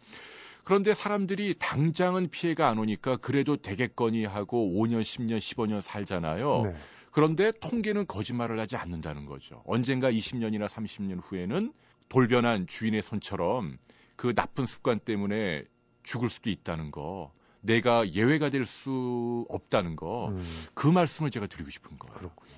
그런데 0.63 0.93
사람들이 0.93 1.55
당장은 1.59 2.29
피해가 2.29 2.69
안 2.69 2.77
오니까 2.79 3.17
그래도 3.17 3.57
되겠거니 3.57 4.23
하고 4.23 4.71
5년, 4.73 5.01
10년, 5.01 5.39
15년 5.39 5.81
살잖아요. 5.81 6.61
네. 6.63 6.73
그런데 7.11 7.51
통계는 7.59 8.07
거짓말을 8.07 8.57
하지 8.59 8.77
않는다는 8.77 9.25
거죠. 9.25 9.61
언젠가 9.65 10.09
20년이나 10.09 10.67
30년 10.69 11.19
후에는 11.21 11.73
돌변한 12.07 12.67
주인의 12.67 13.01
손처럼 13.01 13.77
그 14.15 14.33
나쁜 14.33 14.65
습관 14.65 14.99
때문에 14.99 15.63
죽을 16.03 16.29
수도 16.29 16.49
있다는 16.49 16.91
거. 16.91 17.33
내가 17.63 18.07
예외가 18.09 18.49
될 18.49 18.65
수 18.65 19.45
없다는 19.49 19.95
거. 19.95 20.29
음. 20.29 20.43
그 20.73 20.87
말씀을 20.87 21.31
제가 21.31 21.47
드리고 21.47 21.69
싶은 21.69 21.97
거예요. 21.97 22.13
그렇군요. 22.15 22.53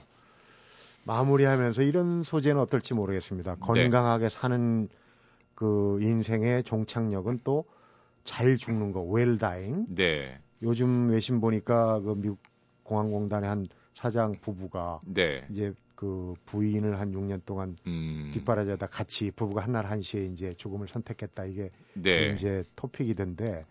마무리하면서 1.06 1.84
이런 1.84 2.24
소재는 2.24 2.60
어떨지 2.62 2.94
모르겠습니다. 2.94 3.56
네. 3.56 3.60
건강하게 3.62 4.26
네. 4.26 4.30
사는 4.30 4.90
그 5.54 6.00
인생의 6.02 6.64
종착역은 6.64 7.40
또 7.44 7.66
잘 8.26 8.58
죽는 8.58 8.92
거, 8.92 9.02
웰다잉. 9.02 9.86
네. 9.96 10.38
요즘 10.62 11.10
외신 11.10 11.40
보니까 11.40 12.00
그 12.02 12.16
미국 12.18 12.40
공항공단의 12.84 13.48
한 13.48 13.68
사장 13.94 14.34
부부가 14.42 15.00
네. 15.06 15.46
이제 15.50 15.74
그 15.96 16.34
부인을 16.46 17.00
한 17.00 17.14
6년 17.14 17.46
동안 17.46 17.78
음. 17.88 18.32
뒷바라지하다 18.34 18.88
같이 18.88 19.32
부부가 19.32 19.64
한날 19.64 19.86
한시에 19.86 20.26
이제 20.26 20.54
죽음을 20.58 20.88
선택했다 20.90 21.46
이게 21.46 21.70
네. 21.94 22.34
이제 22.36 22.64
토픽이던데 22.76 23.62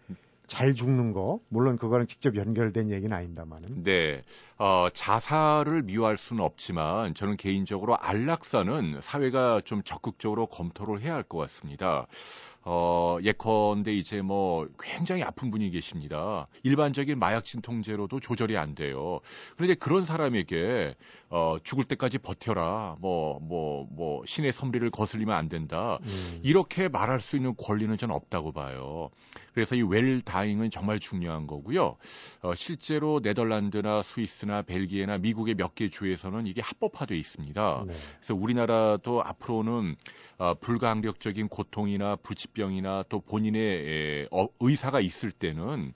잘 0.47 0.75
죽는 0.75 1.13
거 1.13 1.39
물론 1.49 1.77
그거랑 1.77 2.07
직접 2.07 2.37
연결된 2.37 2.91
얘기는 2.91 3.15
아닙니다만은 3.17 3.83
네 3.85 4.23
어, 4.59 4.89
자살을 4.93 5.83
미워할 5.83 6.19
수는 6.19 6.45
없지만 6.45 7.15
저는 7.15 7.37
개인적으로 7.37 7.97
안락사는 7.99 9.01
사회가 9.01 9.63
좀 9.65 9.83
적극적으로 9.83 10.47
검토를 10.47 11.01
해야 11.01 11.15
할 11.15 11.25
것 11.25 11.39
같습니다. 11.39 12.07
어, 12.67 13.19
예컨대 13.23 13.93
이제 13.95 14.23
뭐 14.23 14.67
굉장히 14.81 15.23
아픈 15.23 15.51
분이 15.51 15.71
계십니다. 15.71 16.47
일반적인 16.63 17.19
마약 17.19 17.45
진통제로도 17.45 18.21
조절이 18.21 18.57
안 18.57 18.75
돼요. 18.75 19.21
그런데 19.57 19.75
그런 19.75 20.05
사람에게 20.07 20.95
어, 21.29 21.57
죽을 21.63 21.85
때까지 21.85 22.19
버텨라. 22.19 22.97
뭐, 23.01 23.41
뭐, 23.41 23.89
뭐, 23.91 24.23
신의 24.25 24.53
섭리를 24.53 24.89
거슬리면 24.91 25.35
안 25.35 25.49
된다. 25.49 25.99
음. 26.03 26.41
이렇게 26.45 26.89
말할 26.89 27.21
수 27.21 27.35
있는 27.35 27.57
권리는 27.57 27.97
전 27.97 28.13
없다고 28.13 28.53
봐요. 28.53 29.11
그래서 29.53 29.75
이 29.75 29.83
웰다잉은 29.83 30.71
정말 30.71 31.01
중요한 31.01 31.49
거고요. 31.49 31.97
어, 32.43 32.55
실제로 32.55 33.21
네덜란드나 33.21 34.03
스위스나 34.03 34.63
벨기에나 34.63 35.19
미국의 35.19 35.55
몇 35.57 35.75
개 35.75 35.89
주에서는 35.89 36.47
이게 36.47 36.61
합법화돼 36.61 37.17
있습니다. 37.19 37.85
네. 37.89 37.95
그래서 38.21 38.35
우리나라도 38.37 39.25
앞으로는 39.25 39.97
어, 40.39 40.55
불가항력적인 40.55 41.49
고통이나 41.49 42.15
부 42.17 42.37
치병이나 42.55 43.05
또 43.09 43.21
본인의 43.21 43.63
에, 43.63 44.29
어, 44.31 44.47
의사가 44.61 45.01
있을 45.01 45.33
때는 45.33 45.93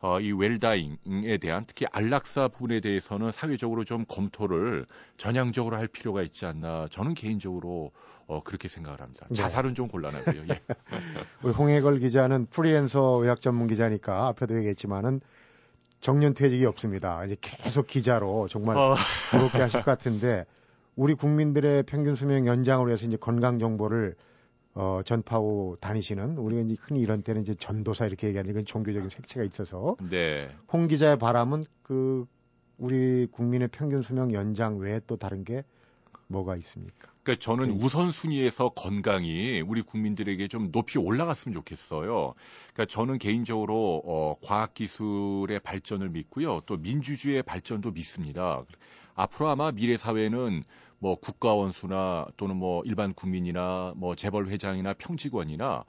어, 0.00 0.20
이 0.20 0.32
웰다잉에 0.32 1.38
대한 1.40 1.64
특히 1.66 1.86
안락사 1.90 2.48
부분에 2.48 2.80
대해서는 2.80 3.30
사회적으로 3.30 3.84
좀 3.84 4.04
검토를 4.06 4.86
전향적으로 5.16 5.76
할 5.76 5.86
필요가 5.88 6.22
있지 6.22 6.44
않나 6.44 6.88
저는 6.90 7.14
개인적으로 7.14 7.92
어, 8.26 8.42
그렇게 8.42 8.68
생각을 8.68 9.00
합니다. 9.00 9.26
네. 9.30 9.36
자살은 9.36 9.74
좀 9.74 9.88
곤란하고요. 9.88 10.42
예. 10.50 10.60
우리 11.42 11.52
홍해걸 11.52 12.00
기자는 12.00 12.46
프리랜서 12.46 13.20
의학 13.22 13.40
전문 13.40 13.66
기자니까 13.66 14.28
앞에도 14.28 14.56
얘기했지만은 14.56 15.20
정년 16.00 16.34
퇴직이 16.34 16.64
없습니다. 16.64 17.24
이제 17.24 17.36
계속 17.40 17.86
기자로 17.86 18.48
정말 18.48 18.76
어. 18.76 18.96
그렇게 19.30 19.58
하실 19.58 19.82
것 19.82 19.86
같은데 19.86 20.46
우리 20.96 21.14
국민들의 21.14 21.82
평균 21.82 22.14
수명 22.14 22.46
연장을 22.46 22.86
위해서 22.86 23.06
이제 23.06 23.16
건강 23.16 23.58
정보를 23.58 24.14
어, 24.80 25.02
전파하고 25.04 25.76
다니시는 25.82 26.38
우리가 26.38 26.62
이제 26.62 26.74
흔히 26.80 27.02
이런 27.02 27.20
때는 27.20 27.42
이제 27.42 27.54
전도사 27.54 28.06
이렇게 28.06 28.28
얘기하는 28.28 28.54
건 28.54 28.64
종교적인 28.64 29.10
색채가 29.10 29.44
있어서 29.44 29.96
네. 30.08 30.48
홍 30.72 30.86
기자의 30.86 31.18
바람은 31.18 31.64
그 31.82 32.24
우리 32.78 33.26
국민의 33.30 33.68
평균 33.68 34.00
수명 34.00 34.32
연장 34.32 34.78
외에 34.78 34.98
또 35.06 35.18
다른 35.18 35.44
게 35.44 35.64
뭐가 36.28 36.56
있습니까? 36.56 37.10
그러니까 37.22 37.44
저는 37.44 37.78
그 37.78 37.84
우선순위에서 37.84 38.70
건강이 38.70 39.60
우리 39.60 39.82
국민들에게 39.82 40.48
좀 40.48 40.72
높이 40.72 40.98
올라갔으면 40.98 41.52
좋겠어요. 41.52 42.32
그러니까 42.72 42.86
저는 42.86 43.18
개인적으로 43.18 44.00
어, 44.06 44.36
과학기술의 44.42 45.60
발전을 45.60 46.08
믿고요. 46.08 46.62
또 46.64 46.78
민주주의의 46.78 47.42
발전도 47.42 47.90
믿습니다. 47.90 48.64
앞으로 49.14 49.50
아마 49.50 49.72
미래 49.72 49.98
사회는 49.98 50.64
뭐 51.00 51.16
국가원수나 51.16 52.26
또는 52.36 52.56
뭐 52.56 52.82
일반 52.84 53.14
국민이나 53.14 53.94
뭐 53.96 54.14
재벌 54.14 54.48
회장이나 54.48 54.92
평직원이나 54.94 55.84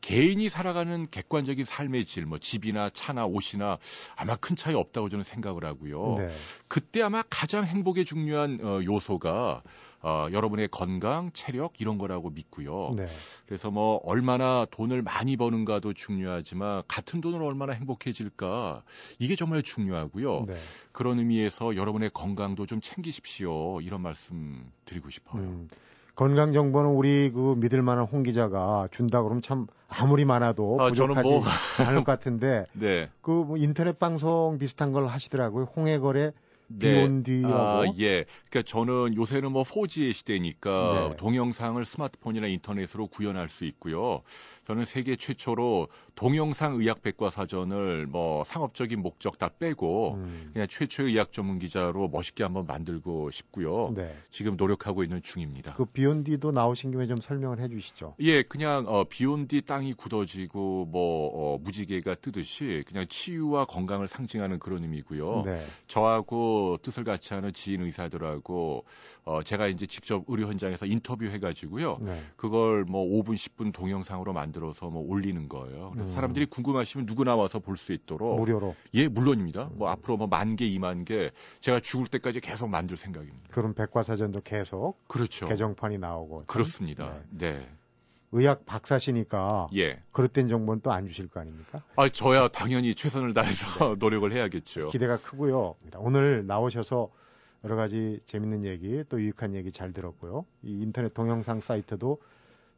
개인이 0.00 0.48
살아가는 0.48 1.06
객관적인 1.08 1.64
삶의 1.64 2.04
질, 2.04 2.26
뭐 2.26 2.38
집이나 2.38 2.90
차나 2.90 3.26
옷이나 3.26 3.78
아마 4.16 4.34
큰 4.36 4.56
차이 4.56 4.74
없다고 4.74 5.08
저는 5.08 5.22
생각을 5.22 5.64
하고요. 5.64 6.16
네. 6.18 6.28
그때 6.66 7.00
아마 7.00 7.22
가장 7.30 7.64
행복에 7.64 8.02
중요한 8.02 8.58
어, 8.60 8.80
요소가 8.84 9.62
어, 10.06 10.28
여러분의 10.30 10.68
건강, 10.68 11.32
체력 11.32 11.80
이런 11.80 11.98
거라고 11.98 12.30
믿고요. 12.30 12.94
네. 12.96 13.06
그래서 13.44 13.72
뭐 13.72 14.00
얼마나 14.04 14.64
돈을 14.70 15.02
많이 15.02 15.36
버는가도 15.36 15.94
중요하지만 15.94 16.84
같은 16.86 17.20
돈으로 17.20 17.44
얼마나 17.44 17.72
행복해질까 17.72 18.84
이게 19.18 19.34
정말 19.34 19.62
중요하고요. 19.62 20.44
네. 20.46 20.54
그런 20.92 21.18
의미에서 21.18 21.74
여러분의 21.74 22.10
건강도 22.14 22.66
좀 22.66 22.80
챙기십시오. 22.80 23.80
이런 23.80 24.00
말씀 24.00 24.70
드리고 24.84 25.10
싶어요. 25.10 25.42
음, 25.42 25.68
건강 26.14 26.52
정보는 26.52 26.90
우리 26.90 27.32
그 27.34 27.56
믿을 27.58 27.82
만한 27.82 28.04
홍 28.04 28.22
기자가 28.22 28.86
준다 28.92 29.22
그러면 29.22 29.42
참 29.42 29.66
아무리 29.88 30.24
많아도 30.24 30.80
아, 30.80 30.86
부족하지 30.86 31.28
뭐... 31.28 31.42
않을 31.84 32.04
것 32.04 32.04
같은데 32.04 32.66
네. 32.74 33.10
그뭐 33.22 33.56
인터넷 33.56 33.98
방송 33.98 34.56
비슷한 34.60 34.92
걸 34.92 35.08
하시더라고요. 35.08 35.64
홍해거래 35.64 36.30
비온 36.78 37.22
뒤라고. 37.22 37.54
아, 37.54 37.84
예. 37.98 38.24
그러니까 38.50 38.62
저는 38.62 39.14
요새는 39.14 39.52
뭐 39.52 39.62
4G의 39.64 40.12
시대니까 40.12 41.08
네. 41.10 41.16
동영상을 41.16 41.84
스마트폰이나 41.84 42.46
인터넷으로 42.46 43.06
구현할 43.06 43.48
수 43.48 43.64
있고요. 43.64 44.22
저는 44.66 44.84
세계 44.84 45.14
최초로 45.14 45.88
동영상 46.16 46.74
의학 46.74 47.00
백과 47.00 47.30
사전을 47.30 48.06
뭐 48.06 48.42
상업적인 48.44 49.00
목적 49.00 49.38
다 49.38 49.48
빼고 49.48 50.14
음. 50.14 50.50
그냥 50.52 50.66
최초의 50.68 51.12
의학 51.12 51.32
전문 51.32 51.60
기자로 51.60 52.08
멋있게 52.08 52.42
한번 52.42 52.66
만들고 52.66 53.30
싶고요. 53.30 53.92
네. 53.94 54.12
지금 54.32 54.56
노력하고 54.56 55.04
있는 55.04 55.22
중입니다. 55.22 55.74
그 55.74 55.84
비온 55.84 56.24
뒤도 56.24 56.50
나오신 56.50 56.90
김에 56.90 57.06
좀 57.06 57.18
설명을 57.18 57.60
해 57.60 57.68
주시죠. 57.68 58.16
예, 58.18 58.42
그냥 58.42 58.86
어, 58.88 59.04
비온 59.04 59.46
뒤 59.46 59.62
땅이 59.62 59.94
굳어지고 59.94 60.86
뭐 60.86 61.54
어, 61.54 61.58
무지개가 61.58 62.16
뜨듯이 62.16 62.82
그냥 62.88 63.06
치유와 63.08 63.66
건강을 63.66 64.08
상징하는 64.08 64.58
그런 64.58 64.82
의미고요. 64.82 65.42
네. 65.46 65.64
저하고 65.86 66.78
뜻을 66.82 67.04
같이 67.04 67.34
하는 67.34 67.52
지인 67.52 67.82
의사들하고 67.82 68.84
어, 69.26 69.42
제가 69.42 69.66
이제 69.66 69.86
직접 69.86 70.24
의료 70.28 70.46
현장에서 70.46 70.86
인터뷰 70.86 71.24
해가지고요. 71.26 71.98
네. 72.00 72.22
그걸 72.36 72.84
뭐 72.84 73.04
5분, 73.04 73.34
10분 73.34 73.72
동영상으로 73.72 74.32
만들 74.32 74.55
어서 74.64 74.88
뭐 74.90 75.02
올리는 75.06 75.48
거예요. 75.48 75.90
그래서 75.92 76.10
음. 76.10 76.14
사람들이 76.14 76.46
궁금하시면 76.46 77.06
누구나 77.06 77.36
와서 77.36 77.58
볼 77.58 77.76
수 77.76 77.92
있도록. 77.92 78.36
무료로. 78.36 78.74
예, 78.94 79.08
물론입니다. 79.08 79.70
뭐 79.74 79.88
앞으로 79.90 80.16
뭐 80.16 80.26
만 80.26 80.56
개, 80.56 80.66
이만 80.66 81.04
개 81.04 81.30
제가 81.60 81.80
죽을 81.80 82.06
때까지 82.08 82.40
계속 82.40 82.68
만들 82.68 82.96
생각입니다. 82.96 83.48
그런 83.50 83.74
백과사전도 83.74 84.40
계속 84.42 84.96
그렇죠. 85.08 85.46
개정판이 85.46 85.98
나오고. 85.98 86.38
참, 86.40 86.46
그렇습니다. 86.46 87.14
네. 87.30 87.66
의학 88.32 88.66
박사시니까 88.66 89.68
예. 89.76 90.02
그릇된 90.12 90.48
정보는 90.48 90.80
또 90.82 90.90
안 90.90 91.06
주실 91.06 91.28
거 91.28 91.40
아닙니까? 91.40 91.82
아, 91.94 92.08
저야 92.08 92.48
당연히 92.48 92.94
최선을 92.94 93.34
다해서 93.34 93.94
노력을 94.00 94.30
해야겠죠. 94.32 94.88
기대가 94.88 95.16
크고요. 95.16 95.76
오늘 95.96 96.46
나오셔서 96.46 97.08
여러 97.64 97.76
가지 97.76 98.20
재밌는 98.26 98.64
얘기 98.64 99.02
또 99.08 99.20
유익한 99.20 99.54
얘기 99.54 99.72
잘 99.72 99.92
들었고요. 99.92 100.44
이 100.62 100.82
인터넷 100.82 101.14
동영상 101.14 101.60
사이트도 101.60 102.20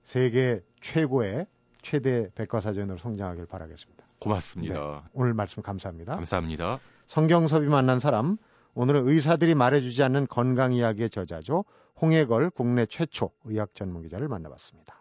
세계 0.05 0.63
최고의 0.81 1.47
최대 1.83 2.29
백과사전으로 2.35 2.99
성장하길 2.99 3.47
바라겠습니다. 3.47 4.05
고맙습니다. 4.21 5.09
오늘 5.13 5.35
말씀 5.35 5.63
감사합니다. 5.63 6.15
감사합니다. 6.17 6.81
성경섭이 7.07 7.67
만난 7.69 8.01
사람 8.01 8.37
오늘은 8.75 9.09
의사들이 9.09 9.55
말해주지 9.55 10.03
않는 10.05 10.27
건강 10.29 10.73
이야기의 10.73 11.11
저자죠. 11.11 11.65
홍해걸 12.01 12.51
국내 12.51 12.87
최초 12.87 13.31
의학 13.45 13.75
전문 13.75 14.03
기자를 14.03 14.29
만나봤습니다. 14.29 14.95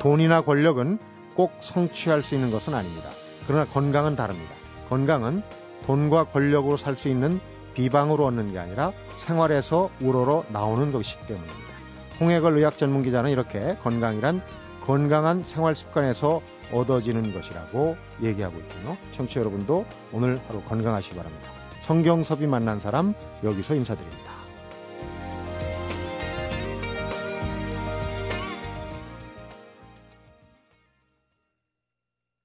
돈이나 0.00 0.42
권력은 0.42 0.98
꼭 1.36 1.52
성취할 1.60 2.22
수 2.22 2.34
있는 2.34 2.50
것은 2.50 2.74
아닙니다. 2.74 3.08
그러나 3.46 3.64
건강은 3.66 4.16
다릅니다. 4.16 4.52
건강은 4.88 5.42
돈과 5.86 6.24
권력으로 6.24 6.76
살 6.76 6.96
수 6.96 7.08
있는 7.08 7.40
비방으로 7.74 8.26
얻는 8.26 8.52
게 8.52 8.58
아니라 8.58 8.92
생활에서 9.18 9.90
우러러 10.00 10.44
나오는 10.50 10.92
것이기 10.92 11.26
때문입니다. 11.26 11.71
홍해걸 12.20 12.56
의학 12.56 12.78
전문 12.78 13.02
기자는 13.02 13.30
이렇게 13.30 13.76
건강이란 13.82 14.42
건강한 14.82 15.40
생활 15.46 15.76
습관에서 15.76 16.40
얻어지는 16.72 17.32
것이라고 17.32 17.96
얘기하고 18.22 18.58
있군요. 18.58 18.96
청취자 19.12 19.40
여러분도 19.40 19.84
오늘 20.12 20.40
하루 20.48 20.60
건강하시기 20.62 21.16
바랍니다. 21.16 21.48
성경섭이 21.82 22.46
만난 22.46 22.80
사람 22.80 23.14
여기서 23.44 23.74
인사드립니다. 23.74 24.21